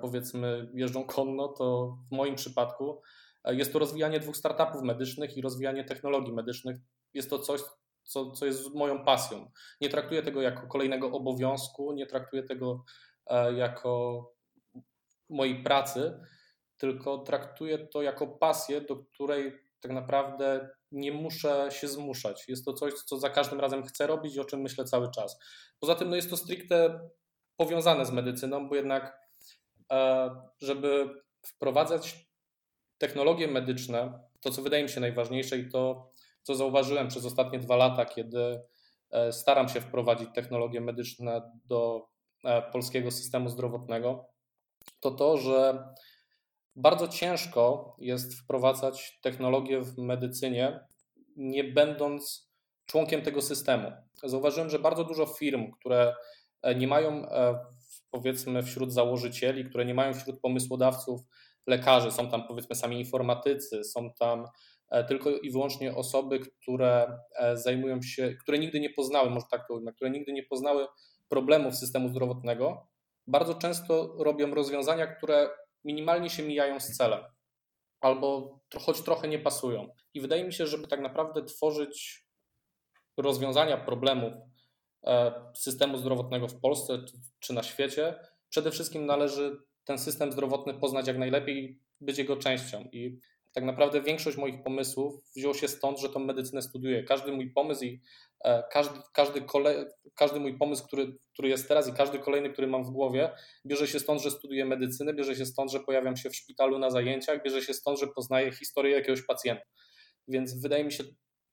powiedzmy 0.00 0.70
jeżdżą 0.74 1.04
konno, 1.04 1.48
to 1.48 1.96
w 2.10 2.16
moim 2.16 2.34
przypadku 2.34 3.02
e, 3.44 3.54
jest 3.54 3.72
to 3.72 3.78
rozwijanie 3.78 4.20
dwóch 4.20 4.36
startupów 4.36 4.82
medycznych 4.82 5.36
i 5.36 5.42
rozwijanie 5.42 5.84
technologii 5.84 6.32
medycznych. 6.32 6.76
Jest 7.14 7.30
to 7.30 7.38
coś, 7.38 7.60
co, 8.02 8.30
co 8.30 8.46
jest 8.46 8.74
moją 8.74 9.04
pasją. 9.04 9.50
Nie 9.80 9.88
traktuję 9.88 10.22
tego 10.22 10.42
jako 10.42 10.66
kolejnego 10.66 11.12
obowiązku, 11.12 11.92
nie 11.92 12.06
traktuję 12.06 12.42
tego 12.42 12.84
jako 13.56 14.22
mojej 15.28 15.62
pracy, 15.62 16.20
tylko 16.76 17.18
traktuję 17.18 17.78
to 17.78 18.02
jako 18.02 18.26
pasję, 18.26 18.80
do 18.80 18.96
której 18.96 19.52
tak 19.80 19.92
naprawdę 19.92 20.68
nie 20.92 21.12
muszę 21.12 21.68
się 21.70 21.88
zmuszać. 21.88 22.48
Jest 22.48 22.64
to 22.64 22.72
coś, 22.72 22.94
co 22.94 23.18
za 23.18 23.30
każdym 23.30 23.60
razem 23.60 23.82
chcę 23.82 24.06
robić 24.06 24.36
i 24.36 24.40
o 24.40 24.44
czym 24.44 24.60
myślę 24.60 24.84
cały 24.84 25.10
czas. 25.10 25.38
Poza 25.80 25.94
tym 25.94 26.10
no 26.10 26.16
jest 26.16 26.30
to 26.30 26.36
stricte 26.36 27.00
powiązane 27.56 28.06
z 28.06 28.10
medycyną, 28.10 28.68
bo 28.68 28.74
jednak, 28.74 29.04
e, 29.04 29.25
żeby 30.58 31.08
wprowadzać 31.42 32.26
technologie 32.98 33.48
medyczne, 33.48 34.20
to 34.40 34.50
co 34.50 34.62
wydaje 34.62 34.82
mi 34.82 34.88
się 34.88 35.00
najważniejsze 35.00 35.58
i 35.58 35.68
to, 35.68 36.10
co 36.42 36.54
zauważyłem 36.54 37.08
przez 37.08 37.24
ostatnie 37.24 37.58
dwa 37.58 37.76
lata, 37.76 38.04
kiedy 38.04 38.60
e, 39.10 39.32
staram 39.32 39.68
się 39.68 39.80
wprowadzić 39.80 40.28
technologie 40.34 40.80
medyczne 40.80 41.52
do 41.64 42.08
e, 42.44 42.62
polskiego 42.62 43.10
systemu 43.10 43.48
zdrowotnego, 43.48 44.28
to 45.00 45.10
to, 45.10 45.36
że 45.36 45.88
bardzo 46.76 47.08
ciężko 47.08 47.96
jest 47.98 48.34
wprowadzać 48.34 49.18
technologię 49.22 49.80
w 49.80 49.98
medycynie, 49.98 50.80
nie 51.36 51.64
będąc 51.64 52.50
członkiem 52.86 53.22
tego 53.22 53.42
systemu. 53.42 53.92
Zauważyłem, 54.24 54.70
że 54.70 54.78
bardzo 54.78 55.04
dużo 55.04 55.26
firm, 55.26 55.70
które 55.72 56.14
e, 56.62 56.74
nie 56.74 56.88
mają, 56.88 57.28
e, 57.28 57.64
powiedzmy, 58.10 58.62
wśród 58.62 58.92
założycieli, 58.92 59.64
które 59.64 59.84
nie 59.84 59.94
mają 59.94 60.14
wśród 60.14 60.40
pomysłodawców 60.40 61.20
lekarzy, 61.66 62.10
są 62.10 62.30
tam 62.30 62.48
powiedzmy 62.48 62.76
sami 62.76 62.98
informatycy, 62.98 63.84
są 63.84 64.10
tam 64.18 64.44
e, 64.90 65.04
tylko 65.04 65.30
i 65.30 65.50
wyłącznie 65.50 65.94
osoby, 65.94 66.40
które 66.40 67.18
zajmują 67.54 68.02
się, 68.02 68.34
które 68.40 68.58
nigdy 68.58 68.80
nie 68.80 68.90
poznały, 68.90 69.30
może 69.30 69.46
tak 69.50 69.68
to 69.68 69.74
ujmę, 69.74 69.92
które 69.92 70.10
nigdy 70.10 70.32
nie 70.32 70.42
poznały 70.42 70.86
problemów 71.28 71.76
systemu 71.76 72.08
zdrowotnego, 72.08 72.88
bardzo 73.26 73.54
często 73.54 74.14
robią 74.18 74.54
rozwiązania, 74.54 75.06
które 75.06 75.48
minimalnie 75.84 76.30
się 76.30 76.42
mijają 76.42 76.80
z 76.80 76.96
celem 76.96 77.20
albo 78.00 78.58
choć 78.80 79.02
trochę 79.02 79.28
nie 79.28 79.38
pasują. 79.38 79.88
I 80.14 80.20
wydaje 80.20 80.44
mi 80.44 80.52
się, 80.52 80.66
żeby 80.66 80.86
tak 80.86 81.00
naprawdę 81.00 81.44
tworzyć 81.44 82.26
rozwiązania 83.16 83.76
problemów 83.76 84.32
e, 84.32 84.55
systemu 85.54 85.98
zdrowotnego 85.98 86.48
w 86.48 86.60
Polsce 86.60 86.98
czy 87.40 87.52
na 87.52 87.62
świecie, 87.62 88.14
przede 88.48 88.70
wszystkim 88.70 89.06
należy 89.06 89.56
ten 89.84 89.98
system 89.98 90.32
zdrowotny 90.32 90.74
poznać 90.74 91.06
jak 91.06 91.18
najlepiej, 91.18 91.80
być 92.00 92.18
jego 92.18 92.36
częścią. 92.36 92.88
I 92.92 93.18
tak 93.52 93.64
naprawdę 93.64 94.02
większość 94.02 94.36
moich 94.36 94.62
pomysłów 94.62 95.14
wziął 95.36 95.54
się 95.54 95.68
stąd, 95.68 96.00
że 96.00 96.08
tą 96.08 96.20
medycynę 96.20 96.62
studiuję. 96.62 97.04
Każdy 97.04 97.32
mój 97.32 97.50
pomysł 97.50 97.84
i 97.84 98.02
e, 98.44 98.62
każdy, 98.72 99.00
każdy, 99.12 99.40
kole, 99.40 99.86
każdy 100.14 100.40
mój 100.40 100.58
pomysł, 100.58 100.86
który, 100.86 101.16
który 101.32 101.48
jest 101.48 101.68
teraz 101.68 101.88
i 101.88 101.92
każdy 101.92 102.18
kolejny, 102.18 102.50
który 102.50 102.66
mam 102.66 102.84
w 102.84 102.90
głowie, 102.90 103.30
bierze 103.66 103.86
się 103.86 104.00
stąd, 104.00 104.22
że 104.22 104.30
studiuję 104.30 104.64
medycynę, 104.64 105.14
bierze 105.14 105.36
się 105.36 105.46
stąd, 105.46 105.70
że 105.70 105.80
pojawiam 105.80 106.16
się 106.16 106.30
w 106.30 106.36
szpitalu 106.36 106.78
na 106.78 106.90
zajęciach, 106.90 107.42
bierze 107.42 107.62
się 107.62 107.74
stąd, 107.74 108.00
że 108.00 108.06
poznaję 108.06 108.52
historię 108.52 108.94
jakiegoś 108.94 109.22
pacjenta. 109.22 109.64
Więc 110.28 110.62
wydaje 110.62 110.84
mi 110.84 110.92
się 110.92 111.04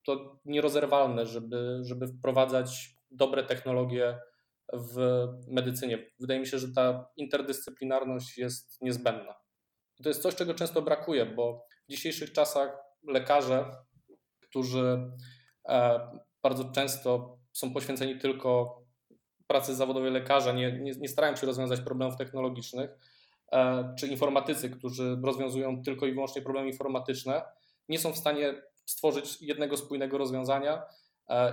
to 0.06 0.40
nierozerwalne, 0.46 1.26
żeby, 1.26 1.80
żeby 1.82 2.08
wprowadzać 2.08 2.96
dobre 3.14 3.44
technologie 3.44 4.20
w 4.74 5.28
medycynie. 5.48 6.06
Wydaje 6.20 6.40
mi 6.40 6.48
się, 6.48 6.60
że 6.60 6.68
ta 6.76 7.10
interdyscyplinarność 7.18 8.38
jest 8.38 8.82
niezbędna. 8.82 9.36
To 10.04 10.10
jest 10.10 10.22
coś, 10.22 10.36
czego 10.36 10.54
często 10.54 10.82
brakuje, 10.82 11.26
bo 11.26 11.66
w 11.88 11.92
dzisiejszych 11.92 12.32
czasach 12.32 12.78
lekarze, 13.08 13.66
którzy 14.42 15.12
e, 15.70 16.00
bardzo 16.44 16.72
często 16.72 17.38
są 17.54 17.74
poświęceni 17.74 18.20
tylko 18.20 18.80
pracy 19.48 19.76
zawodowej 19.76 20.12
lekarza, 20.12 20.52
nie, 20.52 20.80
nie, 20.80 20.92
nie 20.92 21.08
starają 21.08 21.36
się 21.36 21.48
rozwiązać 21.48 21.82
problemów 21.82 22.18
technologicznych, 22.18 22.90
e, 23.52 23.94
czy 24.00 24.08
informatycy, 24.08 24.70
którzy 24.70 25.18
rozwiązują 25.24 25.84
tylko 25.84 26.06
i 26.06 26.14
wyłącznie 26.14 26.42
problemy 26.42 26.68
informatyczne, 26.68 27.44
nie 27.90 28.00
są 28.00 28.14
w 28.14 28.18
stanie 28.18 28.62
stworzyć 28.86 29.42
jednego 29.42 29.78
spójnego 29.78 30.18
rozwiązania 30.18 30.84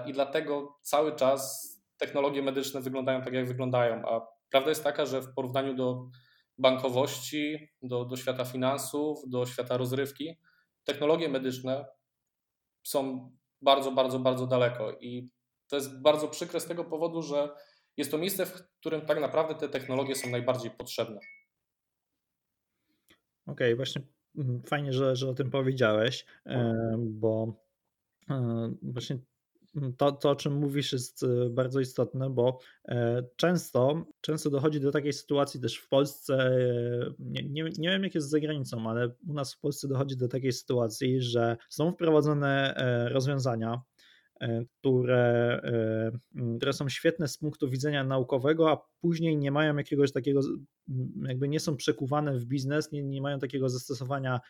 i 0.06 0.12
dlatego 0.12 0.78
cały 0.82 1.16
czas 1.16 1.70
technologie 1.96 2.42
medyczne 2.42 2.80
wyglądają 2.80 3.22
tak, 3.22 3.32
jak 3.32 3.48
wyglądają. 3.48 4.08
A 4.08 4.26
prawda 4.50 4.68
jest 4.68 4.84
taka, 4.84 5.06
że 5.06 5.22
w 5.22 5.34
porównaniu 5.34 5.74
do 5.74 6.08
bankowości, 6.58 7.68
do, 7.82 8.04
do 8.04 8.16
świata 8.16 8.44
finansów, 8.44 9.18
do 9.26 9.46
świata 9.46 9.76
rozrywki, 9.76 10.38
technologie 10.84 11.28
medyczne 11.28 11.86
są 12.86 13.30
bardzo, 13.62 13.92
bardzo, 13.92 14.18
bardzo 14.18 14.46
daleko. 14.46 14.92
I 15.00 15.30
to 15.68 15.76
jest 15.76 16.02
bardzo 16.02 16.28
przykre 16.28 16.60
z 16.60 16.66
tego 16.66 16.84
powodu, 16.84 17.22
że 17.22 17.48
jest 17.96 18.10
to 18.10 18.18
miejsce, 18.18 18.46
w 18.46 18.52
którym 18.80 19.00
tak 19.00 19.20
naprawdę 19.20 19.54
te 19.54 19.68
technologie 19.68 20.14
są 20.14 20.30
najbardziej 20.30 20.70
potrzebne. 20.70 21.20
Okej, 23.46 23.72
okay, 23.72 23.76
właśnie 23.76 24.02
mm, 24.36 24.62
fajnie, 24.62 24.92
że, 24.92 25.16
że 25.16 25.28
o 25.28 25.34
tym 25.34 25.50
powiedziałeś, 25.50 26.26
bo 26.98 27.54
e, 28.30 28.70
właśnie 28.82 29.18
to, 29.96 30.12
to, 30.12 30.30
o 30.30 30.36
czym 30.36 30.54
mówisz, 30.54 30.92
jest 30.92 31.22
e, 31.22 31.50
bardzo 31.50 31.80
istotne, 31.80 32.30
bo 32.30 32.58
e, 32.88 33.22
często, 33.36 34.04
często 34.20 34.50
dochodzi 34.50 34.80
do 34.80 34.90
takiej 34.90 35.12
sytuacji 35.12 35.60
też 35.60 35.76
w 35.76 35.88
Polsce. 35.88 36.34
E, 36.34 37.12
nie, 37.18 37.42
nie, 37.42 37.62
nie 37.78 37.88
wiem, 37.88 38.04
jak 38.04 38.14
jest 38.14 38.30
za 38.30 38.40
granicą, 38.40 38.90
ale 38.90 39.14
u 39.28 39.32
nas 39.32 39.54
w 39.54 39.60
Polsce 39.60 39.88
dochodzi 39.88 40.16
do 40.16 40.28
takiej 40.28 40.52
sytuacji, 40.52 41.22
że 41.22 41.56
są 41.68 41.92
wprowadzone 41.92 42.74
rozwiązania, 43.12 43.80
które, 44.78 45.60
które 46.56 46.72
są 46.72 46.88
świetne 46.88 47.28
z 47.28 47.38
punktu 47.38 47.68
widzenia 47.68 48.04
naukowego, 48.04 48.70
a 48.70 48.86
później 49.00 49.36
nie 49.36 49.50
mają 49.50 49.76
jakiegoś 49.76 50.12
takiego, 50.12 50.40
jakby 51.22 51.48
nie 51.48 51.60
są 51.60 51.76
przekuwane 51.76 52.38
w 52.38 52.44
biznes, 52.44 52.92
nie, 52.92 53.02
nie 53.02 53.22
mają 53.22 53.38
takiego 53.38 53.68
zastosowania 53.68 54.40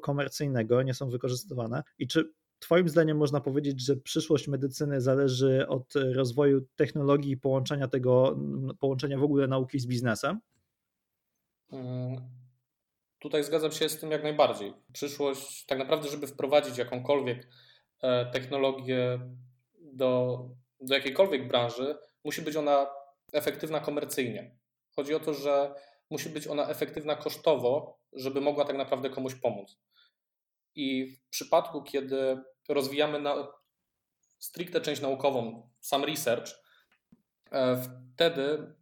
komercyjnego, 0.00 0.82
nie 0.82 0.94
są 0.94 1.10
wykorzystywane. 1.10 1.82
I 1.98 2.06
czy 2.06 2.32
Twoim 2.58 2.88
zdaniem 2.88 3.16
można 3.16 3.40
powiedzieć, 3.40 3.86
że 3.86 3.96
przyszłość 3.96 4.48
medycyny 4.48 5.00
zależy 5.00 5.68
od 5.68 5.94
rozwoju 6.14 6.60
technologii 6.76 7.32
i 7.32 7.36
połączenia 7.36 7.88
tego, 7.88 8.38
połączenia 8.80 9.18
w 9.18 9.22
ogóle 9.22 9.46
nauki 9.46 9.78
z 9.78 9.86
biznesem? 9.86 10.40
Mm, 11.72 12.16
tutaj 13.18 13.44
zgadzam 13.44 13.72
się 13.72 13.88
z 13.88 14.00
tym 14.00 14.10
jak 14.10 14.22
najbardziej. 14.22 14.74
Przyszłość, 14.92 15.66
tak 15.66 15.78
naprawdę, 15.78 16.08
żeby 16.08 16.26
wprowadzić 16.26 16.78
jakąkolwiek 16.78 17.48
e, 18.02 18.30
technologię 18.30 19.20
do, 19.80 20.40
do 20.80 20.94
jakiejkolwiek 20.94 21.48
branży, 21.48 21.96
musi 22.24 22.42
być 22.42 22.56
ona 22.56 22.86
efektywna 23.32 23.80
komercyjnie. 23.80 24.56
Chodzi 24.96 25.14
o 25.14 25.20
to, 25.20 25.34
że 25.34 25.74
musi 26.10 26.28
być 26.28 26.46
ona 26.46 26.68
efektywna 26.68 27.16
kosztowo, 27.16 27.98
żeby 28.12 28.40
mogła 28.40 28.64
tak 28.64 28.76
naprawdę 28.76 29.10
komuś 29.10 29.34
pomóc. 29.34 29.78
I 30.78 31.06
w 31.06 31.28
przypadku, 31.30 31.82
kiedy 31.82 32.42
rozwijamy 32.68 33.20
na 33.20 33.34
stricte 34.38 34.80
część 34.80 35.00
naukową, 35.00 35.70
sam 35.80 36.04
research, 36.04 36.50
e, 37.52 37.82
wtedy 38.14 38.74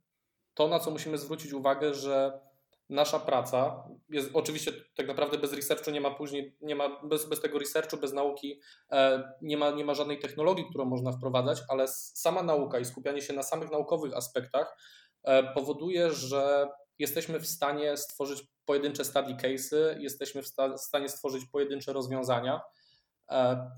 to, 0.55 0.69
na 0.69 0.79
co 0.81 0.91
musimy 0.91 1.19
zwrócić 1.19 1.53
uwagę, 1.53 1.95
że 1.95 2.41
nasza 2.89 3.21
praca 3.21 3.89
jest 4.09 4.31
oczywiście 4.35 4.73
tak 4.97 5.07
naprawdę 5.07 5.39
bez 5.39 5.53
researchu 5.53 5.91
nie 5.91 6.01
ma 6.01 6.11
później, 6.11 6.57
nie 6.61 6.75
ma 6.75 7.03
bez, 7.03 7.29
bez 7.29 7.41
tego 7.41 7.59
researchu, 7.59 7.97
bez 7.97 8.13
nauki 8.13 8.61
e, 8.93 9.33
nie 9.43 9.57
ma, 9.57 9.71
nie 9.71 9.85
ma 9.85 9.95
żadnej 9.95 10.19
technologii, 10.19 10.67
którą 10.71 10.85
można 10.85 11.13
wprowadzać, 11.13 11.63
ale 11.69 11.89
sama 11.89 12.43
nauka 12.43 12.79
i 12.79 12.85
skupianie 12.85 13.23
się 13.23 13.33
na 13.33 13.43
samych 13.43 13.71
naukowych 13.71 14.17
aspektach 14.17 14.77
e, 15.23 15.53
powoduje, 15.55 16.13
że 16.13 16.69
jesteśmy 16.99 17.41
w 17.41 17.47
stanie 17.47 17.97
stworzyć 17.97 18.56
pojedyncze 18.67 19.05
study 19.05 19.35
case'y, 19.35 20.01
jesteśmy 20.01 20.43
w 20.43 20.49
stanie 20.77 21.09
stworzyć 21.09 21.45
pojedyncze 21.47 21.93
rozwiązania, 21.93 22.61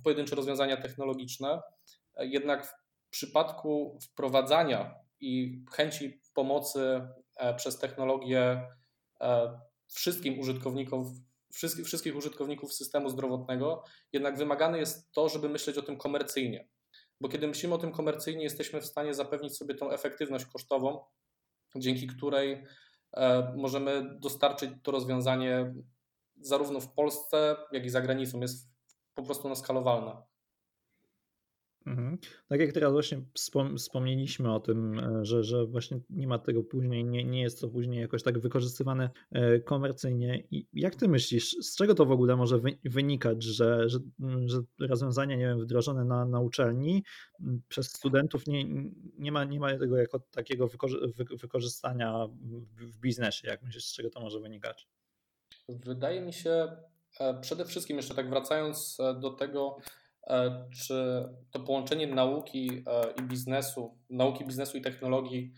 pojedyncze 0.04 0.36
rozwiązania 0.36 0.76
technologiczne. 0.76 1.60
Jednak 2.18 2.66
w 2.66 3.10
przypadku 3.10 3.98
wprowadzania 4.02 4.94
i 5.20 5.62
chęci 5.72 6.20
pomocy 6.34 7.00
przez 7.56 7.78
technologię 7.78 8.68
wszystkim 9.86 10.38
użytkownikom, 10.38 11.14
wszystkich, 11.52 11.86
wszystkich 11.86 12.16
użytkowników 12.16 12.74
systemu 12.74 13.08
zdrowotnego, 13.08 13.84
jednak 14.12 14.38
wymagane 14.38 14.78
jest 14.78 15.12
to, 15.12 15.28
żeby 15.28 15.48
myśleć 15.48 15.78
o 15.78 15.82
tym 15.82 15.96
komercyjnie. 15.96 16.68
Bo 17.20 17.28
kiedy 17.28 17.48
myślimy 17.48 17.74
o 17.74 17.78
tym 17.78 17.92
komercyjnie, 17.92 18.44
jesteśmy 18.44 18.80
w 18.80 18.86
stanie 18.86 19.14
zapewnić 19.14 19.56
sobie 19.56 19.74
tą 19.74 19.90
efektywność 19.90 20.44
kosztową, 20.44 21.04
dzięki 21.76 22.06
której 22.06 22.52
e, 22.52 22.66
możemy 23.56 24.18
dostarczyć 24.18 24.70
to 24.82 24.90
rozwiązanie 24.90 25.74
zarówno 26.40 26.80
w 26.80 26.94
Polsce, 26.94 27.56
jak 27.72 27.84
i 27.84 27.90
za 27.90 28.00
granicą. 28.00 28.40
Jest 28.40 28.70
po 29.14 29.22
prostu 29.22 29.48
naskalowalne. 29.48 30.22
Mhm. 31.88 32.18
Tak 32.48 32.60
jak 32.60 32.72
teraz 32.72 32.92
właśnie 32.92 33.20
wspomnieliśmy 33.76 34.54
o 34.54 34.60
tym, 34.60 34.98
e, 34.98 35.24
że, 35.24 35.44
że 35.44 35.66
właśnie 35.66 36.00
nie 36.10 36.26
ma 36.26 36.38
tego 36.38 36.62
później, 36.62 37.04
nie, 37.04 37.24
nie 37.24 37.42
jest 37.42 37.60
to 37.60 37.68
później 37.68 38.00
jakoś 38.00 38.22
tak 38.22 38.38
wykorzystywane 38.38 39.10
e, 39.30 39.60
komercyjnie. 39.60 40.42
I 40.50 40.66
jak 40.72 40.96
ty 40.96 41.08
myślisz, 41.08 41.50
z 41.50 41.76
czego 41.76 41.94
to 41.94 42.06
w 42.06 42.10
ogóle 42.10 42.36
może 42.36 42.60
wynikać, 42.84 43.42
że, 43.42 43.88
że, 43.88 43.98
że 44.46 44.60
rozwiązania, 44.80 45.36
nie 45.36 45.46
wiem, 45.46 45.60
wdrożone 45.60 46.04
na, 46.04 46.24
na 46.24 46.40
uczelni 46.40 47.04
przez 47.68 47.86
studentów 47.86 48.46
nie, 48.46 48.64
nie, 49.18 49.32
ma, 49.32 49.44
nie 49.44 49.60
ma 49.60 49.78
tego 49.78 49.96
jako 49.96 50.18
takiego 50.18 50.68
wykorzystania 51.30 52.26
w 52.76 52.98
biznesie? 52.98 53.48
Jak 53.48 53.62
myślisz, 53.62 53.84
z 53.84 53.94
czego 53.94 54.10
to 54.10 54.20
może 54.20 54.40
wynikać? 54.40 54.88
Wydaje 55.68 56.20
mi 56.20 56.32
się, 56.32 56.76
e, 57.20 57.40
przede 57.40 57.64
wszystkim 57.64 57.96
jeszcze 57.96 58.14
tak 58.14 58.30
wracając 58.30 58.98
do 59.20 59.30
tego, 59.30 59.78
czy 60.70 61.24
to 61.50 61.60
połączenie 61.60 62.06
nauki 62.06 62.84
e, 62.86 63.12
i 63.20 63.22
biznesu, 63.22 63.98
nauki 64.10 64.44
biznesu 64.44 64.78
i 64.78 64.80
technologii 64.80 65.52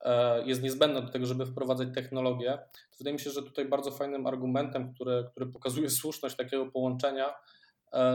e, 0.00 0.46
jest 0.46 0.62
niezbędne 0.62 1.02
do 1.02 1.08
tego, 1.08 1.26
żeby 1.26 1.46
wprowadzać 1.46 1.88
technologię. 1.94 2.58
Wydaje 2.98 3.14
mi 3.14 3.20
się, 3.20 3.30
że 3.30 3.42
tutaj 3.42 3.64
bardzo 3.64 3.90
fajnym 3.90 4.26
argumentem, 4.26 4.94
który, 4.94 5.24
który 5.30 5.46
pokazuje 5.46 5.90
słuszność 5.90 6.36
takiego 6.36 6.66
połączenia, 6.66 7.34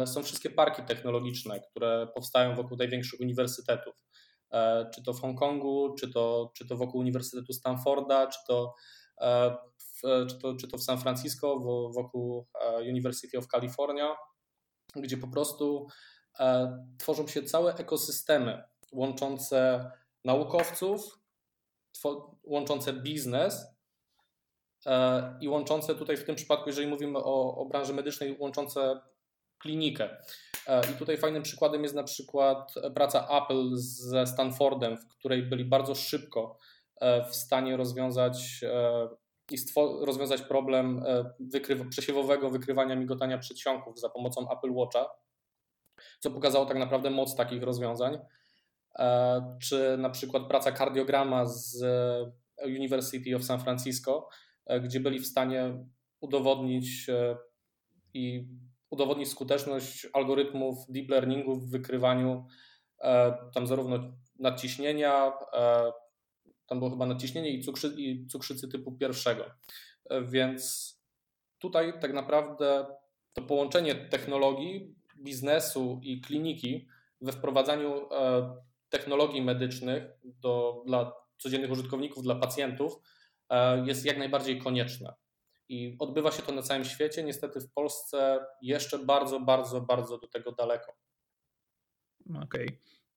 są 0.05 0.23
wszystkie 0.23 0.49
parki 0.49 0.81
technologiczne, 0.81 1.59
które 1.59 2.07
powstają 2.15 2.55
wokół 2.55 2.77
największych 2.77 3.19
uniwersytetów. 3.19 4.05
Czy 4.93 5.03
to 5.03 5.13
w 5.13 5.21
Hongkongu, 5.21 5.95
czy 5.99 6.13
to, 6.13 6.51
czy 6.57 6.67
to 6.67 6.77
wokół 6.77 6.99
Uniwersytetu 6.99 7.53
Stanforda, 7.53 8.27
czy 8.27 8.39
to, 8.47 8.73
w, 9.77 10.27
czy 10.29 10.39
to, 10.41 10.55
czy 10.55 10.67
to 10.67 10.77
w 10.77 10.83
San 10.83 10.97
Francisco, 10.97 11.59
wokół 11.95 12.47
University 12.89 13.37
of 13.37 13.47
California 13.47 14.15
gdzie 14.95 15.17
po 15.17 15.27
prostu 15.27 15.87
e, 16.39 16.77
tworzą 16.97 17.27
się 17.27 17.43
całe 17.43 17.75
ekosystemy 17.75 18.63
łączące 18.91 19.91
naukowców, 20.25 21.19
łączące 22.43 22.93
biznes 22.93 23.67
e, 24.85 25.37
i 25.41 25.47
łączące 25.47 25.95
tutaj 25.95 26.17
w 26.17 26.25
tym 26.25 26.35
przypadku, 26.35 26.69
jeżeli 26.69 26.87
mówimy 26.87 27.19
o, 27.19 27.55
o 27.57 27.65
branży 27.65 27.93
medycznej, 27.93 28.37
łączące 28.39 29.01
klinikę. 29.57 30.17
E, 30.67 30.91
I 30.91 30.93
tutaj 30.93 31.17
fajnym 31.17 31.43
przykładem 31.43 31.83
jest 31.83 31.95
na 31.95 32.03
przykład 32.03 32.73
praca 32.95 33.27
Apple 33.43 33.69
ze 33.75 34.27
Stanfordem, 34.27 34.97
w 34.97 35.07
której 35.07 35.43
byli 35.43 35.65
bardzo 35.65 35.95
szybko 35.95 36.57
w 37.29 37.35
stanie 37.35 37.77
rozwiązać 37.77 38.63
i 39.51 39.57
rozwiązać 40.01 40.41
problem 40.41 41.03
e, 41.05 41.85
przesiewowego 41.89 42.49
wykrywania 42.49 42.95
migotania 42.95 43.37
przedsionków 43.37 43.99
za 43.99 44.09
pomocą 44.09 44.51
Apple 44.51 44.73
Watcha, 44.73 45.09
co 46.19 46.31
pokazało 46.31 46.65
tak 46.65 46.77
naprawdę 46.77 47.09
moc 47.09 47.35
takich 47.35 47.63
rozwiązań. 47.63 48.17
E, 48.99 49.57
czy 49.61 49.97
na 49.97 50.09
przykład 50.09 50.43
praca 50.47 50.71
kardiograma 50.71 51.45
z 51.45 51.83
e, 51.83 52.67
University 52.67 53.35
of 53.35 53.43
San 53.43 53.59
Francisco, 53.59 54.29
gdzie 54.81 54.99
byli 54.99 55.19
w 55.19 55.27
stanie 55.27 55.85
udowodnić 56.21 57.07
i 58.13 58.47
udowodnić 58.89 59.29
skuteczność 59.29 60.07
algorytmów 60.13 60.77
deep 60.89 61.09
learningu 61.09 61.55
w 61.55 61.69
wykrywaniu 61.69 62.45
tam 63.53 63.67
zarówno 63.67 63.99
nadciśnienia, 64.39 65.31
tam 66.69 66.79
było 66.79 66.91
chyba 66.91 67.05
naciśnienie 67.05 67.49
i, 67.49 67.63
cukrzy, 67.63 67.93
i 67.97 68.27
cukrzycy 68.27 68.67
typu 68.67 68.91
pierwszego. 68.91 69.45
E, 70.09 70.21
więc 70.21 70.93
tutaj 71.59 71.99
tak 71.99 72.13
naprawdę 72.13 72.85
to 73.33 73.41
połączenie 73.41 73.95
technologii, 73.95 74.95
biznesu 75.17 75.99
i 76.03 76.21
kliniki 76.21 76.87
we 77.21 77.31
wprowadzaniu 77.31 78.13
e, 78.13 78.55
technologii 78.89 79.41
medycznych 79.41 80.03
do, 80.23 80.83
dla 80.85 81.13
codziennych 81.37 81.71
użytkowników, 81.71 82.23
dla 82.23 82.35
pacjentów 82.35 82.93
e, 83.49 83.85
jest 83.85 84.05
jak 84.05 84.17
najbardziej 84.17 84.59
konieczne. 84.59 85.13
I 85.69 85.95
odbywa 85.99 86.31
się 86.31 86.41
to 86.41 86.51
na 86.51 86.61
całym 86.61 86.85
świecie. 86.85 87.23
Niestety 87.23 87.61
w 87.61 87.71
Polsce 87.71 88.45
jeszcze 88.61 88.99
bardzo, 88.99 89.39
bardzo, 89.39 89.81
bardzo 89.81 90.17
do 90.17 90.27
tego 90.27 90.51
daleko. 90.51 90.95
Okej. 92.43 92.67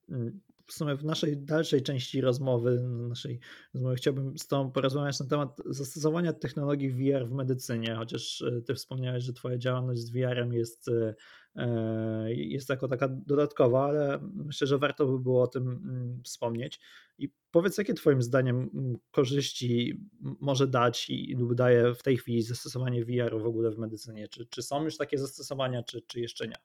Okay 0.09 0.52
w 0.67 0.73
sumie 0.73 0.97
w 0.97 1.05
naszej 1.05 1.37
dalszej 1.37 1.83
części 1.83 2.21
rozmowy, 2.21 2.81
naszej 2.81 3.41
rozmowy 3.75 3.97
chciałbym 3.97 4.39
z 4.39 4.47
Tobą 4.47 4.71
porozmawiać 4.73 5.21
na 5.21 5.27
temat 5.27 5.61
zastosowania 5.67 6.33
technologii 6.33 6.91
VR 6.91 7.27
w 7.27 7.33
medycynie, 7.33 7.95
chociaż 7.95 8.43
e, 8.43 8.63
Ty 8.63 8.75
wspomniałeś, 8.75 9.25
że 9.25 9.33
Twoja 9.33 9.59
działalność 9.59 10.01
z 10.01 10.11
VR-em 10.11 10.53
jest, 10.53 10.89
e, 10.89 11.15
e, 11.57 12.35
jest 12.35 12.69
jako 12.69 12.89
taka 12.89 13.09
dodatkowa, 13.09 13.85
ale 13.85 14.19
myślę, 14.23 14.67
że 14.67 14.79
warto 14.79 15.07
by 15.07 15.19
było 15.19 15.43
o 15.43 15.47
tym 15.47 15.69
mm, 15.69 16.23
wspomnieć. 16.25 16.81
I 17.19 17.31
powiedz, 17.51 17.79
jakie 17.79 17.95
Twoim 17.95 18.23
zdaniem 18.23 18.71
mm, 18.75 18.99
korzyści 19.11 20.01
może 20.21 20.67
dać 20.67 21.11
i 21.11 21.35
lub 21.35 21.55
daje 21.55 21.95
w 21.95 22.03
tej 22.03 22.17
chwili 22.17 22.43
zastosowanie 22.43 23.05
VR-u 23.05 23.41
w 23.41 23.47
ogóle 23.47 23.71
w 23.71 23.79
medycynie? 23.79 24.29
Czy, 24.29 24.47
czy 24.47 24.63
są 24.63 24.85
już 24.85 24.97
takie 24.97 25.19
zastosowania, 25.19 25.83
czy, 25.83 26.03
czy 26.03 26.21
jeszcze 26.21 26.49
nie? 26.49 26.57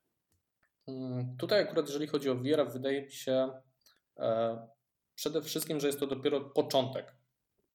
Mm, 0.88 1.38
tutaj 1.38 1.62
akurat 1.62 1.88
jeżeli 1.88 2.08
chodzi 2.08 2.30
o 2.30 2.36
VR, 2.36 2.72
wydaje 2.74 3.06
mi 3.06 3.12
się, 3.12 3.50
przede 5.16 5.42
wszystkim, 5.42 5.80
że 5.80 5.88
jest 5.88 6.00
to 6.00 6.08
dopiero 6.08 6.42
początek 6.42 7.16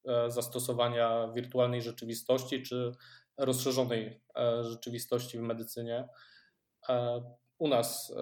e, 0.09 0.31
zastosowania 0.31 1.29
wirtualnej 1.35 1.83
rzeczywistości 1.83 2.63
czy 2.63 2.93
rozszerzonej 3.39 4.21
e, 4.37 4.65
rzeczywistości 4.65 5.39
w 5.39 5.43
medycynie. 5.43 6.09
U 7.59 7.69
nas, 7.69 8.15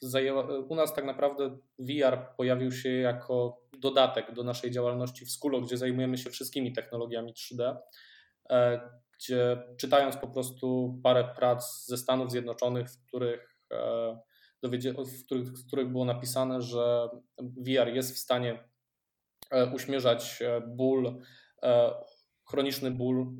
zajęła, 0.00 0.58
u 0.58 0.74
nas 0.74 0.94
tak 0.94 1.04
naprawdę 1.04 1.58
VR 1.78 2.18
pojawił 2.36 2.72
się 2.72 2.88
jako 2.88 3.62
dodatek 3.78 4.34
do 4.34 4.42
naszej 4.42 4.70
działalności 4.70 5.26
w 5.26 5.30
Skulo, 5.30 5.60
gdzie 5.60 5.76
zajmujemy 5.76 6.18
się 6.18 6.30
wszystkimi 6.30 6.72
technologiami 6.72 7.34
3D, 7.34 7.76
gdzie 9.18 9.62
czytając 9.76 10.16
po 10.16 10.28
prostu 10.28 10.98
parę 11.02 11.34
prac 11.36 11.86
ze 11.86 11.96
Stanów 11.96 12.30
Zjednoczonych, 12.30 12.90
w 12.90 13.06
których 13.06 13.56
w 14.68 15.24
których, 15.24 15.48
w 15.48 15.66
których 15.66 15.88
było 15.88 16.04
napisane, 16.04 16.62
że 16.62 17.08
VR 17.38 17.88
jest 17.88 18.14
w 18.14 18.18
stanie 18.18 18.68
e, 19.50 19.74
uśmierzać 19.74 20.42
e, 20.42 20.60
ból, 20.60 21.22
e, 21.62 21.90
chroniczny 22.48 22.90
ból 22.90 23.36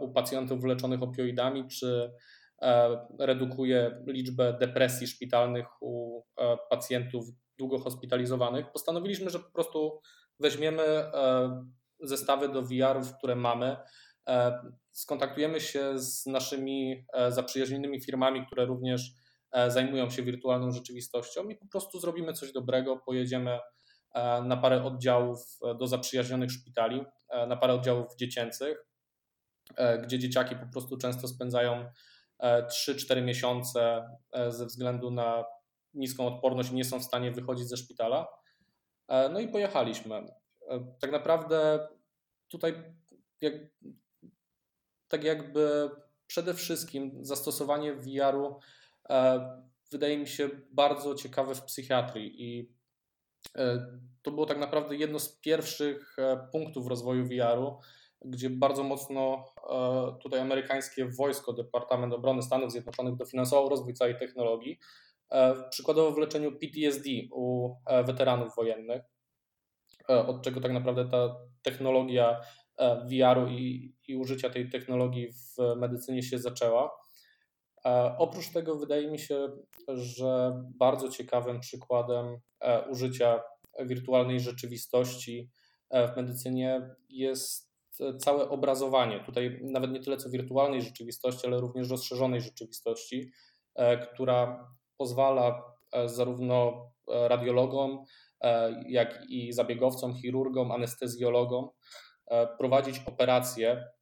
u 0.00 0.12
pacjentów 0.12 0.60
wyleczonych 0.60 1.02
opioidami, 1.02 1.68
czy 1.68 2.12
redukuje 3.18 4.02
liczbę 4.06 4.52
depresji 4.60 5.06
szpitalnych 5.06 5.66
u 5.80 6.22
pacjentów 6.70 7.24
długo 7.58 7.78
hospitalizowanych. 7.78 8.72
Postanowiliśmy, 8.72 9.30
że 9.30 9.38
po 9.38 9.50
prostu 9.50 10.00
weźmiemy 10.40 10.82
zestawy 12.00 12.48
do 12.48 12.62
VR-ów, 12.62 13.14
które 13.18 13.36
mamy, 13.36 13.76
skontaktujemy 14.90 15.60
się 15.60 15.98
z 15.98 16.26
naszymi 16.26 17.06
zaprzyjaźnionymi 17.28 18.00
firmami, 18.00 18.46
które 18.46 18.64
również 18.64 19.12
zajmują 19.52 20.10
się 20.10 20.22
wirtualną 20.22 20.72
rzeczywistością 20.72 21.48
i 21.48 21.56
po 21.56 21.66
prostu 21.66 22.00
zrobimy 22.00 22.32
coś 22.32 22.52
dobrego, 22.52 22.96
pojedziemy 22.96 23.58
e, 24.14 24.42
na 24.42 24.56
parę 24.56 24.84
oddziałów 24.84 25.38
e, 25.62 25.74
do 25.74 25.86
zaprzyjaźnionych 25.86 26.50
szpitali, 26.50 27.04
na 27.48 27.56
parę 27.56 27.74
oddziałów 27.74 28.16
dziecięcych, 28.16 28.86
gdzie 30.02 30.18
dzieciaki 30.18 30.56
po 30.56 30.66
prostu 30.72 30.96
często 30.96 31.28
spędzają 31.28 31.90
3-4 32.42 33.22
miesiące 33.22 34.08
ze 34.48 34.66
względu 34.66 35.10
na 35.10 35.44
niską 35.94 36.26
odporność 36.26 36.70
nie 36.70 36.84
są 36.84 37.00
w 37.00 37.04
stanie 37.04 37.32
wychodzić 37.32 37.68
ze 37.68 37.76
szpitala. 37.76 38.26
No 39.08 39.40
i 39.40 39.48
pojechaliśmy. 39.48 40.26
Tak 41.00 41.12
naprawdę 41.12 41.88
tutaj 42.48 42.94
jak, 43.40 43.54
tak 45.08 45.24
jakby 45.24 45.90
przede 46.26 46.54
wszystkim 46.54 47.24
zastosowanie 47.24 47.94
VR-u 47.94 48.60
E, 48.60 48.60
wydaje 49.92 50.18
mi 50.18 50.26
się 50.26 50.48
bardzo 50.70 51.14
ciekawe 51.14 51.54
w 51.54 51.62
psychiatrii 51.62 52.42
i 52.42 52.72
e, 53.56 53.86
to 54.22 54.30
było 54.30 54.46
tak 54.46 54.58
naprawdę 54.58 54.96
jedno 54.96 55.18
z 55.18 55.38
pierwszych 55.40 56.18
e, 56.18 56.48
punktów 56.52 56.86
rozwoju 56.86 57.24
VR-u, 57.24 57.78
gdzie 58.24 58.50
bardzo 58.50 58.84
mocno 58.84 59.44
tutaj 60.22 60.40
amerykańskie 60.40 61.08
wojsko, 61.08 61.52
Departament 61.52 62.12
Obrony 62.12 62.42
Stanów 62.42 62.72
Zjednoczonych 62.72 63.16
dofinansował 63.16 63.68
rozwój 63.68 63.94
całej 63.94 64.18
technologii, 64.18 64.78
przykładowo 65.70 66.12
w 66.12 66.18
leczeniu 66.18 66.52
PTSD 66.52 67.10
u 67.32 67.74
weteranów 68.06 68.56
wojennych, 68.56 69.02
od 70.08 70.42
czego 70.42 70.60
tak 70.60 70.72
naprawdę 70.72 71.08
ta 71.08 71.36
technologia 71.62 72.40
VR-u 73.10 73.46
i, 73.46 73.94
i 74.08 74.16
użycia 74.16 74.50
tej 74.50 74.70
technologii 74.70 75.32
w 75.32 75.76
medycynie 75.76 76.22
się 76.22 76.38
zaczęła. 76.38 76.90
Oprócz 78.18 78.52
tego 78.52 78.76
wydaje 78.76 79.10
mi 79.10 79.18
się, 79.18 79.48
że 79.88 80.62
bardzo 80.78 81.08
ciekawym 81.08 81.60
przykładem 81.60 82.38
użycia 82.90 83.40
wirtualnej 83.80 84.40
rzeczywistości 84.40 85.50
w 85.90 86.16
medycynie 86.16 86.90
jest 87.08 87.68
całe 88.18 88.48
obrazowanie. 88.48 89.24
Tutaj 89.26 89.60
nawet 89.62 89.90
nie 89.90 90.00
tyle 90.00 90.16
co 90.16 90.30
wirtualnej 90.30 90.82
rzeczywistości, 90.82 91.46
ale 91.46 91.60
również 91.60 91.90
rozszerzonej 91.90 92.40
rzeczywistości, 92.40 93.30
która 94.12 94.68
pozwala 94.96 95.74
zarówno 96.06 96.90
radiologom, 97.08 98.04
jak 98.88 99.24
i 99.28 99.52
zabiegowcom, 99.52 100.14
chirurgom, 100.14 100.72
anestezjologom 100.72 101.68
prowadzić 102.58 103.00
operacje 103.06 103.84
E, 103.84 103.97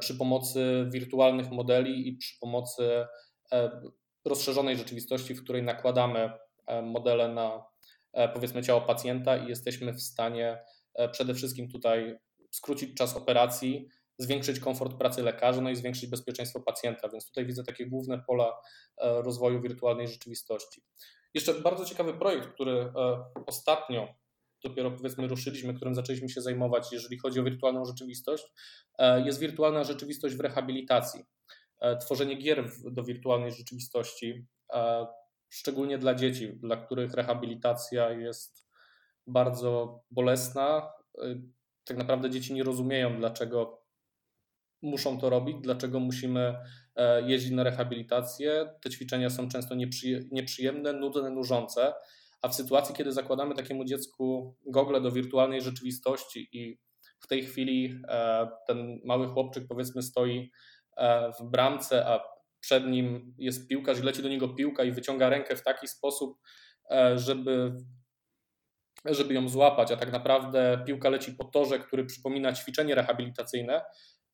przy 0.00 0.14
pomocy 0.14 0.86
wirtualnych 0.90 1.50
modeli 1.50 2.08
i 2.08 2.16
przy 2.16 2.38
pomocy 2.40 3.06
e, 3.52 3.80
rozszerzonej 4.24 4.76
rzeczywistości, 4.76 5.34
w 5.34 5.44
której 5.44 5.62
nakładamy 5.62 6.32
e, 6.66 6.82
modele 6.82 7.28
na 7.28 7.64
powiedzmy 8.34 8.62
ciało 8.62 8.80
pacjenta 8.80 9.36
i 9.36 9.48
jesteśmy 9.48 9.92
w 9.92 10.02
stanie 10.02 10.58
przede 11.12 11.34
wszystkim 11.34 11.68
tutaj 11.68 12.18
skrócić 12.50 12.96
czas 12.96 13.16
operacji, 13.16 13.88
zwiększyć 14.18 14.60
komfort 14.60 14.98
pracy 14.98 15.22
lekarzy, 15.22 15.62
no 15.62 15.70
i 15.70 15.76
zwiększyć 15.76 16.10
bezpieczeństwo 16.10 16.60
pacjenta, 16.60 17.08
więc 17.08 17.26
tutaj 17.26 17.46
widzę 17.46 17.64
takie 17.64 17.86
główne 17.86 18.22
pola 18.26 18.52
rozwoju 19.00 19.60
wirtualnej 19.60 20.08
rzeczywistości. 20.08 20.82
Jeszcze 21.34 21.54
bardzo 21.54 21.84
ciekawy 21.84 22.14
projekt, 22.14 22.48
który 22.48 22.92
ostatnio 23.46 24.14
dopiero 24.64 24.90
powiedzmy 24.90 25.28
ruszyliśmy, 25.28 25.74
którym 25.74 25.94
zaczęliśmy 25.94 26.28
się 26.28 26.40
zajmować, 26.40 26.92
jeżeli 26.92 27.18
chodzi 27.18 27.40
o 27.40 27.44
wirtualną 27.44 27.84
rzeczywistość, 27.84 28.44
e, 28.98 29.26
jest 29.26 29.40
wirtualna 29.40 29.84
rzeczywistość 29.84 30.34
w 30.34 30.40
rehabilitacji. 30.40 31.24
E, 31.80 31.96
tworzenie 31.96 32.36
gier 32.36 32.70
do 32.90 33.02
wirtualnej 33.04 33.52
rzeczywistości, 33.52 34.46
e, 34.72 35.06
szczególnie 35.48 35.98
dla 35.98 36.14
dzieci, 36.14 36.48
dla 36.48 36.76
których 36.76 37.14
rehabilitacja 37.14 38.10
jest 38.10 38.68
bardzo 39.26 40.00
bolesna. 40.10 40.92
Tak 41.84 41.96
naprawdę 41.96 42.30
dzieci 42.30 42.54
nie 42.54 42.62
rozumieją, 42.62 43.18
dlaczego 43.18 43.84
muszą 44.82 45.18
to 45.20 45.30
robić, 45.30 45.56
dlaczego 45.60 46.00
musimy 46.00 46.54
jeździć 47.26 47.52
na 47.52 47.62
rehabilitację. 47.62 48.74
Te 48.82 48.90
ćwiczenia 48.90 49.30
są 49.30 49.48
często 49.48 49.74
nieprzyjemne, 50.30 50.92
nudne, 50.92 51.30
nużące 51.30 51.92
a 52.44 52.48
w 52.48 52.54
sytuacji, 52.54 52.94
kiedy 52.94 53.12
zakładamy 53.12 53.54
takiemu 53.54 53.84
dziecku 53.84 54.56
gogle 54.66 55.00
do 55.00 55.10
wirtualnej 55.10 55.62
rzeczywistości 55.62 56.48
i 56.52 56.78
w 57.20 57.26
tej 57.26 57.42
chwili 57.42 58.00
e, 58.08 58.48
ten 58.66 59.00
mały 59.04 59.28
chłopczyk 59.28 59.64
powiedzmy 59.68 60.02
stoi 60.02 60.50
e, 60.96 61.32
w 61.40 61.44
bramce, 61.50 62.06
a 62.06 62.20
przed 62.60 62.86
nim 62.86 63.34
jest 63.38 63.68
piłkarz 63.68 63.98
i 63.98 64.02
leci 64.02 64.22
do 64.22 64.28
niego 64.28 64.48
piłka 64.48 64.84
i 64.84 64.92
wyciąga 64.92 65.28
rękę 65.28 65.56
w 65.56 65.62
taki 65.62 65.88
sposób, 65.88 66.38
e, 66.90 67.18
żeby, 67.18 67.72
żeby 69.04 69.34
ją 69.34 69.48
złapać, 69.48 69.92
a 69.92 69.96
tak 69.96 70.12
naprawdę 70.12 70.82
piłka 70.86 71.08
leci 71.08 71.32
po 71.32 71.44
torze, 71.44 71.78
który 71.78 72.04
przypomina 72.04 72.52
ćwiczenie 72.52 72.94
rehabilitacyjne, 72.94 73.82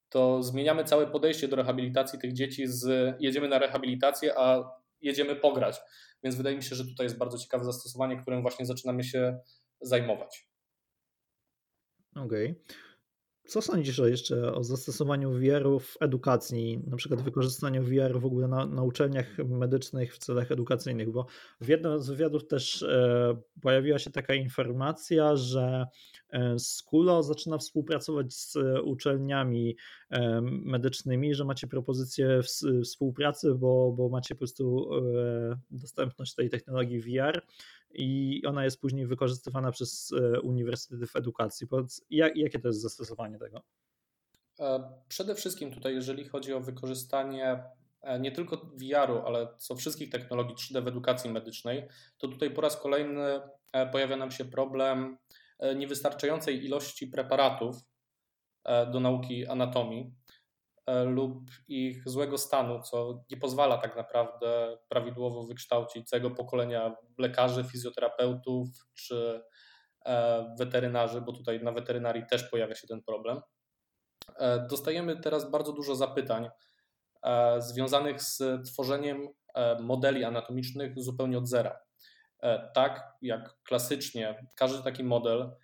to 0.09 0.43
zmieniamy 0.43 0.85
całe 0.85 1.07
podejście 1.07 1.49
do 1.49 1.57
rehabilitacji 1.57 2.19
tych 2.19 2.33
dzieci 2.33 2.67
z 2.67 3.15
jedziemy 3.21 3.49
na 3.49 3.59
rehabilitację, 3.59 4.39
a 4.39 4.81
jedziemy 5.03 5.37
pograć. 5.37 5.81
Więc 6.23 6.37
wydaje 6.37 6.57
mi 6.57 6.63
się, 6.63 6.77
że 6.77 6.85
tutaj 6.85 7.07
jest 7.07 7.19
bardzo 7.19 7.39
ciekawe 7.39 7.65
zastosowanie, 7.65 8.17
którym 8.17 8.43
właśnie 8.43 8.67
zaczynamy 8.67 9.05
się 9.05 9.39
zajmować. 9.81 10.49
Okej. 12.17 12.51
Okay. 12.51 12.91
Co 13.51 13.63
sądzisz 13.63 13.99
jeszcze 13.99 14.55
o 14.55 14.65
zastosowaniu 14.65 15.33
VR 15.33 15.81
w 15.81 15.97
edukacji, 16.01 16.83
na 16.87 16.97
przykład 16.97 17.23
wykorzystaniu 17.23 17.83
VR 17.83 18.21
w 18.21 18.25
ogóle 18.25 18.49
na, 18.49 18.67
na 18.67 18.83
uczelniach 18.83 19.39
medycznych 19.39 20.15
w 20.15 20.19
celach 20.19 20.53
edukacyjnych? 20.53 21.11
Bo 21.11 21.27
w 21.61 21.69
jednym 21.69 22.01
z 22.01 22.09
wywiadów 22.09 22.47
też 22.47 22.83
e, 22.83 23.41
pojawiła 23.63 23.99
się 23.99 24.11
taka 24.11 24.35
informacja, 24.35 25.37
że 25.37 25.87
e, 26.33 26.59
Skulo 26.59 27.23
zaczyna 27.23 27.59
współpracować 27.59 28.35
z 28.35 28.57
uczelniami 28.85 29.77
e, 30.11 30.41
medycznymi, 30.43 31.35
że 31.35 31.45
macie 31.45 31.67
propozycję 31.67 32.41
współpracy, 32.85 33.55
bo, 33.55 33.93
bo 33.93 34.09
macie 34.09 34.35
po 34.35 34.39
prostu 34.39 34.91
e, 34.95 35.59
dostępność 35.71 36.35
tej 36.35 36.51
technologii 36.51 37.01
VR 37.01 37.43
i 37.95 38.43
ona 38.47 38.65
jest 38.65 38.81
później 38.81 39.07
wykorzystywana 39.07 39.71
przez 39.71 40.13
e, 40.13 40.41
uniwersytety 40.41 41.07
w 41.07 41.17
edukacji. 41.17 41.67
Jakie 42.11 42.59
to 42.59 42.69
jest 42.69 42.81
zastosowanie 42.81 43.39
tego? 43.39 43.63
E, 44.61 44.93
przede 45.09 45.35
wszystkim 45.35 45.71
tutaj, 45.71 45.95
jeżeli 45.95 46.29
chodzi 46.29 46.53
o 46.53 46.61
wykorzystanie 46.61 47.65
e, 48.03 48.21
nie 48.21 48.33
tylko 48.33 48.57
VR-u, 48.57 49.19
ale 49.27 49.49
co 49.57 49.77
wszystkich 49.77 50.11
technologii 50.11 50.55
3D 50.55 50.85
w 50.85 50.89
edukacji 50.89 51.31
medycznej, 51.31 51.89
to 52.19 52.29
tutaj 52.29 52.51
po 52.51 52.61
raz 52.61 52.77
kolejny 52.77 53.41
pojawia 53.93 54.17
nam 54.17 54.31
się 54.31 54.45
problem 54.45 55.17
niewystarczającej 55.77 56.65
ilości 56.65 57.07
preparatów 57.07 57.77
do 58.93 59.01
nauki 59.01 59.47
anatomii. 59.47 60.15
E, 60.91 61.05
lub 61.05 61.51
ich 61.69 62.09
złego 62.09 62.39
stanu, 62.39 62.83
co 62.83 63.25
nie 63.31 63.37
pozwala 63.37 63.79
tak 63.79 63.97
naprawdę 63.97 64.79
prawidłowo 64.89 65.47
wykształcić 65.47 66.09
całego 66.09 66.31
pokolenia 66.31 66.97
lekarzy, 67.19 67.65
fizjoterapeutów 67.65 68.69
czy 68.95 69.43
e, 70.07 70.55
weterynarzy, 70.59 71.21
bo 71.21 71.33
tutaj 71.33 71.63
na 71.63 71.73
weterynarii 71.73 72.27
też 72.31 72.51
pojawia 72.51 72.75
się 72.75 72.87
ten 72.87 73.03
problem. 73.03 73.41
E, 74.39 74.67
dostajemy 74.71 75.21
teraz 75.21 75.51
bardzo 75.51 75.73
dużo 75.73 75.95
zapytań 75.95 76.49
związanych 77.59 78.23
z 78.23 78.43
tworzeniem 78.67 79.29
modeli 79.81 80.25
anatomicznych 80.25 80.93
zupełnie 80.97 81.39
od 81.39 81.49
zera. 81.49 81.81
Tak 82.75 83.17
jak 83.23 83.63
klasycznie 83.63 84.47
każdy 84.55 84.83
taki 84.83 85.05
model 85.05 85.57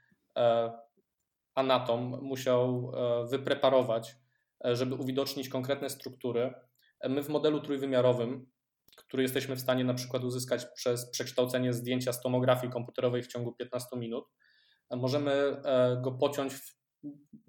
anatom 1.55 2.19
musiał 2.23 2.93
wypreparować 3.31 4.17
E, 4.65 4.77
żeby 4.77 4.95
uwidocznić 4.95 5.49
konkretne 5.49 5.91
struktury. 5.91 6.55
E, 7.01 7.09
my 7.09 7.23
w 7.23 7.29
modelu 7.29 7.61
trójwymiarowym, 7.61 8.47
który 8.97 9.23
jesteśmy 9.23 9.57
w 9.57 9.61
stanie 9.61 9.85
na 9.85 9.95
przykład 9.95 10.25
uzyskać 10.25 10.67
przez 10.75 11.11
przekształcenie 11.11 11.73
zdjęcia 11.73 12.13
z 12.13 12.21
tomografii 12.21 12.73
komputerowej 12.73 13.23
w 13.23 13.27
ciągu 13.27 13.53
15 13.53 13.97
minut, 13.97 14.25
e, 14.91 14.97
możemy 14.97 15.63
go 16.03 16.13
pociąć 16.13 16.55
w 16.55 16.77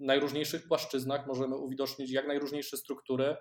najróżniejszych 0.00 0.68
płaszczyznach, 0.68 1.26
możemy 1.26 1.56
uwidocznić 1.56 2.10
jak 2.10 2.26
najróżniejsze 2.26 2.76
struktury, 2.76 3.36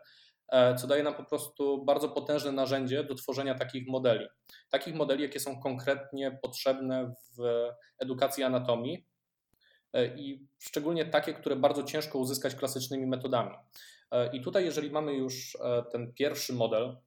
co 0.77 0.87
daje 0.87 1.03
nam 1.03 1.13
po 1.13 1.23
prostu 1.23 1.85
bardzo 1.85 2.09
potężne 2.09 2.51
narzędzie 2.51 3.03
do 3.03 3.15
tworzenia 3.15 3.55
takich 3.55 3.87
modeli. 3.87 4.27
Takich 4.69 4.95
modeli, 4.95 5.23
jakie 5.23 5.39
są 5.39 5.61
konkretnie 5.61 6.39
potrzebne 6.41 7.13
w 7.37 7.69
edukacji 7.99 8.43
anatomii, 8.43 9.07
E, 9.93 10.17
i 10.17 10.47
szczególnie 10.59 11.05
takie, 11.05 11.33
które 11.33 11.55
bardzo 11.55 11.83
ciężko 11.83 12.19
uzyskać 12.19 12.55
klasycznymi 12.55 13.07
metodami. 13.07 13.55
E, 14.11 14.35
I 14.35 14.41
tutaj, 14.41 14.65
jeżeli 14.65 14.91
mamy 14.91 15.13
już 15.13 15.57
e, 15.61 15.83
ten 15.91 16.13
pierwszy 16.13 16.53
model, 16.53 16.97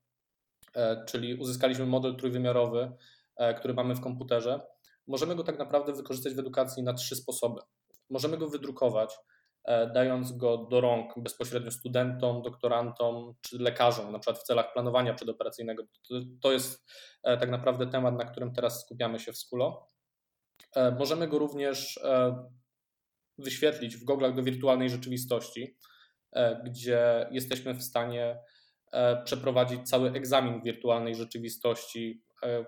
czyli 1.06 1.34
uzyskaliśmy 1.34 1.86
model 1.86 2.16
trójwymiarowy, 2.16 2.92
który 3.56 3.74
mamy 3.74 3.94
w 3.94 4.00
komputerze, 4.00 4.60
możemy 5.06 5.34
go 5.34 5.44
tak 5.44 5.58
naprawdę 5.58 5.92
wykorzystać 5.92 6.34
w 6.34 6.38
edukacji 6.38 6.82
na 6.82 6.94
trzy 6.94 7.16
sposoby. 7.16 7.60
Możemy 8.10 8.38
go 8.38 8.48
wydrukować, 8.48 9.18
dając 9.94 10.36
go 10.36 10.58
do 10.58 10.80
rąk 10.80 11.14
bezpośrednio 11.16 11.70
studentom, 11.70 12.42
doktorantom 12.42 13.34
czy 13.40 13.58
lekarzom, 13.58 14.12
na 14.12 14.18
przykład 14.18 14.38
w 14.38 14.46
celach 14.46 14.72
planowania 14.72 15.14
przedoperacyjnego. 15.14 15.82
To 16.42 16.52
jest 16.52 16.90
tak 17.22 17.50
naprawdę 17.50 17.86
temat, 17.86 18.18
na 18.18 18.24
którym 18.24 18.52
teraz 18.52 18.80
skupiamy 18.80 19.18
się 19.18 19.32
w 19.32 19.38
Skulo. 19.38 19.88
Możemy 20.98 21.28
go 21.28 21.38
również 21.38 22.00
wyświetlić 23.40 23.96
w 23.96 24.04
goglach 24.04 24.34
do 24.34 24.42
wirtualnej 24.42 24.90
rzeczywistości, 24.90 25.76
e, 26.32 26.62
gdzie 26.64 27.28
jesteśmy 27.30 27.74
w 27.74 27.82
stanie 27.82 28.38
e, 28.92 29.22
przeprowadzić 29.24 29.88
cały 29.88 30.12
egzamin 30.12 30.62
wirtualnej 30.62 31.14
rzeczywistości 31.14 32.22
e, 32.42 32.64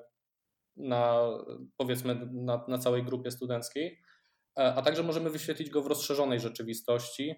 na, 0.76 1.28
powiedzmy, 1.76 2.28
na, 2.33 2.64
na 2.68 2.78
całej 2.78 3.05
grupie 3.05 3.31
studenckiej, 3.31 4.00
a 4.55 4.83
także 4.83 5.03
możemy 5.03 5.31
wyświetlić 5.31 5.71
go 5.71 5.83
w 5.83 5.87
rozszerzonej 5.87 6.41
rzeczywistości, 6.41 7.35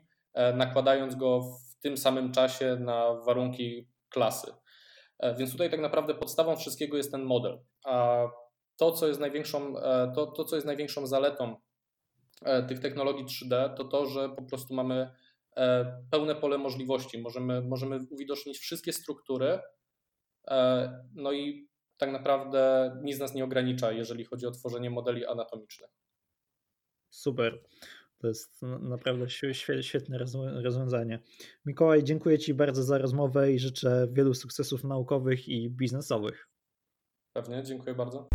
nakładając 0.55 1.15
go 1.15 1.41
w 1.41 1.81
tym 1.83 1.97
samym 1.97 2.33
czasie 2.33 2.77
na 2.81 3.15
warunki 3.27 3.89
klasy. 4.09 4.53
Więc 5.39 5.53
tutaj 5.53 5.71
tak 5.71 5.81
naprawdę 5.81 6.15
podstawą 6.15 6.57
wszystkiego 6.57 6.97
jest 6.97 7.13
ten 7.13 7.23
model. 7.23 7.59
A 7.85 8.25
to, 8.77 8.93
co 8.93 9.09
jest 9.09 9.21
największą, 9.21 9.75
to, 10.15 10.27
to, 10.27 10.45
co 10.45 10.57
jest 10.57 10.67
największą 10.67 11.07
zaletą 11.07 11.57
tych 12.69 12.81
technologii 12.81 13.25
3D 13.25 13.75
to 13.75 13.85
to, 13.85 14.07
że 14.07 14.29
po 14.29 14.43
prostu 14.43 14.75
mamy 14.75 15.11
pełne 16.11 16.35
pole 16.35 16.59
możliwości. 16.59 17.19
Możemy, 17.19 17.63
możemy 17.63 17.99
uwidocznić 18.11 18.59
wszystkie 18.59 18.93
struktury, 18.93 19.59
no 21.15 21.33
i 21.33 21.69
tak 21.97 22.13
naprawdę 22.13 22.93
nic 23.03 23.19
nas 23.19 23.35
nie 23.35 23.45
ogranicza, 23.45 23.93
jeżeli 23.93 24.25
chodzi 24.25 24.47
o 24.47 24.51
tworzenie 24.51 24.91
modeli 24.91 25.27
anatomicznych. 25.27 25.91
Super. 27.15 27.63
To 28.19 28.29
jest 28.29 28.63
naprawdę 28.81 29.27
świetne 29.81 30.19
rozwiązanie. 30.63 31.23
Mikołaj, 31.67 32.05
dziękuję 32.05 32.39
Ci 32.39 32.55
bardzo 32.55 32.83
za 32.83 32.99
rozmowę 32.99 33.53
i 33.53 33.59
życzę 33.59 34.09
wielu 34.13 34.35
sukcesów 34.35 34.85
naukowych 34.85 35.49
i 35.49 35.71
biznesowych. 35.71 36.49
Pewnie, 37.33 37.63
dziękuję 37.63 37.95
bardzo. 37.95 38.29